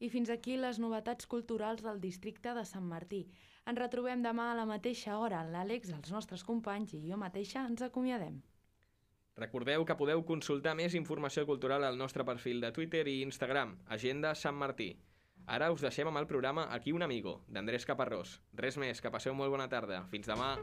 I 0.00 0.10
fins 0.10 0.30
aquí 0.30 0.56
les 0.58 0.80
novetats 0.82 1.26
culturals 1.26 1.82
del 1.84 2.00
districte 2.00 2.54
de 2.54 2.64
Sant 2.66 2.86
Martí. 2.88 3.24
Ens 3.64 3.78
retrobem 3.78 4.22
demà 4.24 4.50
a 4.52 4.58
la 4.58 4.66
mateixa 4.68 5.18
hora. 5.18 5.44
L'Àlex, 5.46 5.92
els 5.94 6.10
nostres 6.12 6.44
companys 6.44 6.94
i 6.98 7.04
jo 7.06 7.16
mateixa 7.20 7.64
ens 7.68 7.82
acomiadem. 7.86 8.42
Recordeu 9.36 9.82
que 9.86 9.96
podeu 9.98 10.22
consultar 10.26 10.76
més 10.78 10.94
informació 10.94 11.42
cultural 11.46 11.82
al 11.84 11.98
nostre 11.98 12.26
perfil 12.26 12.60
de 12.62 12.70
Twitter 12.76 13.06
i 13.10 13.22
Instagram, 13.26 13.78
Agenda 13.96 14.34
Sant 14.38 14.54
Martí. 14.54 14.92
Ara 15.46 15.72
us 15.74 15.82
deixem 15.84 16.08
amb 16.08 16.20
el 16.22 16.28
programa 16.30 16.68
Aquí 16.72 16.92
un 16.92 17.02
amigo, 17.02 17.42
d'Andrés 17.48 17.84
Caparrós. 17.84 18.38
Res 18.54 18.78
més, 18.80 19.02
que 19.02 19.12
passeu 19.12 19.34
molt 19.34 19.52
bona 19.52 19.68
tarda. 19.68 20.04
Fins 20.14 20.30
demà. 20.30 20.54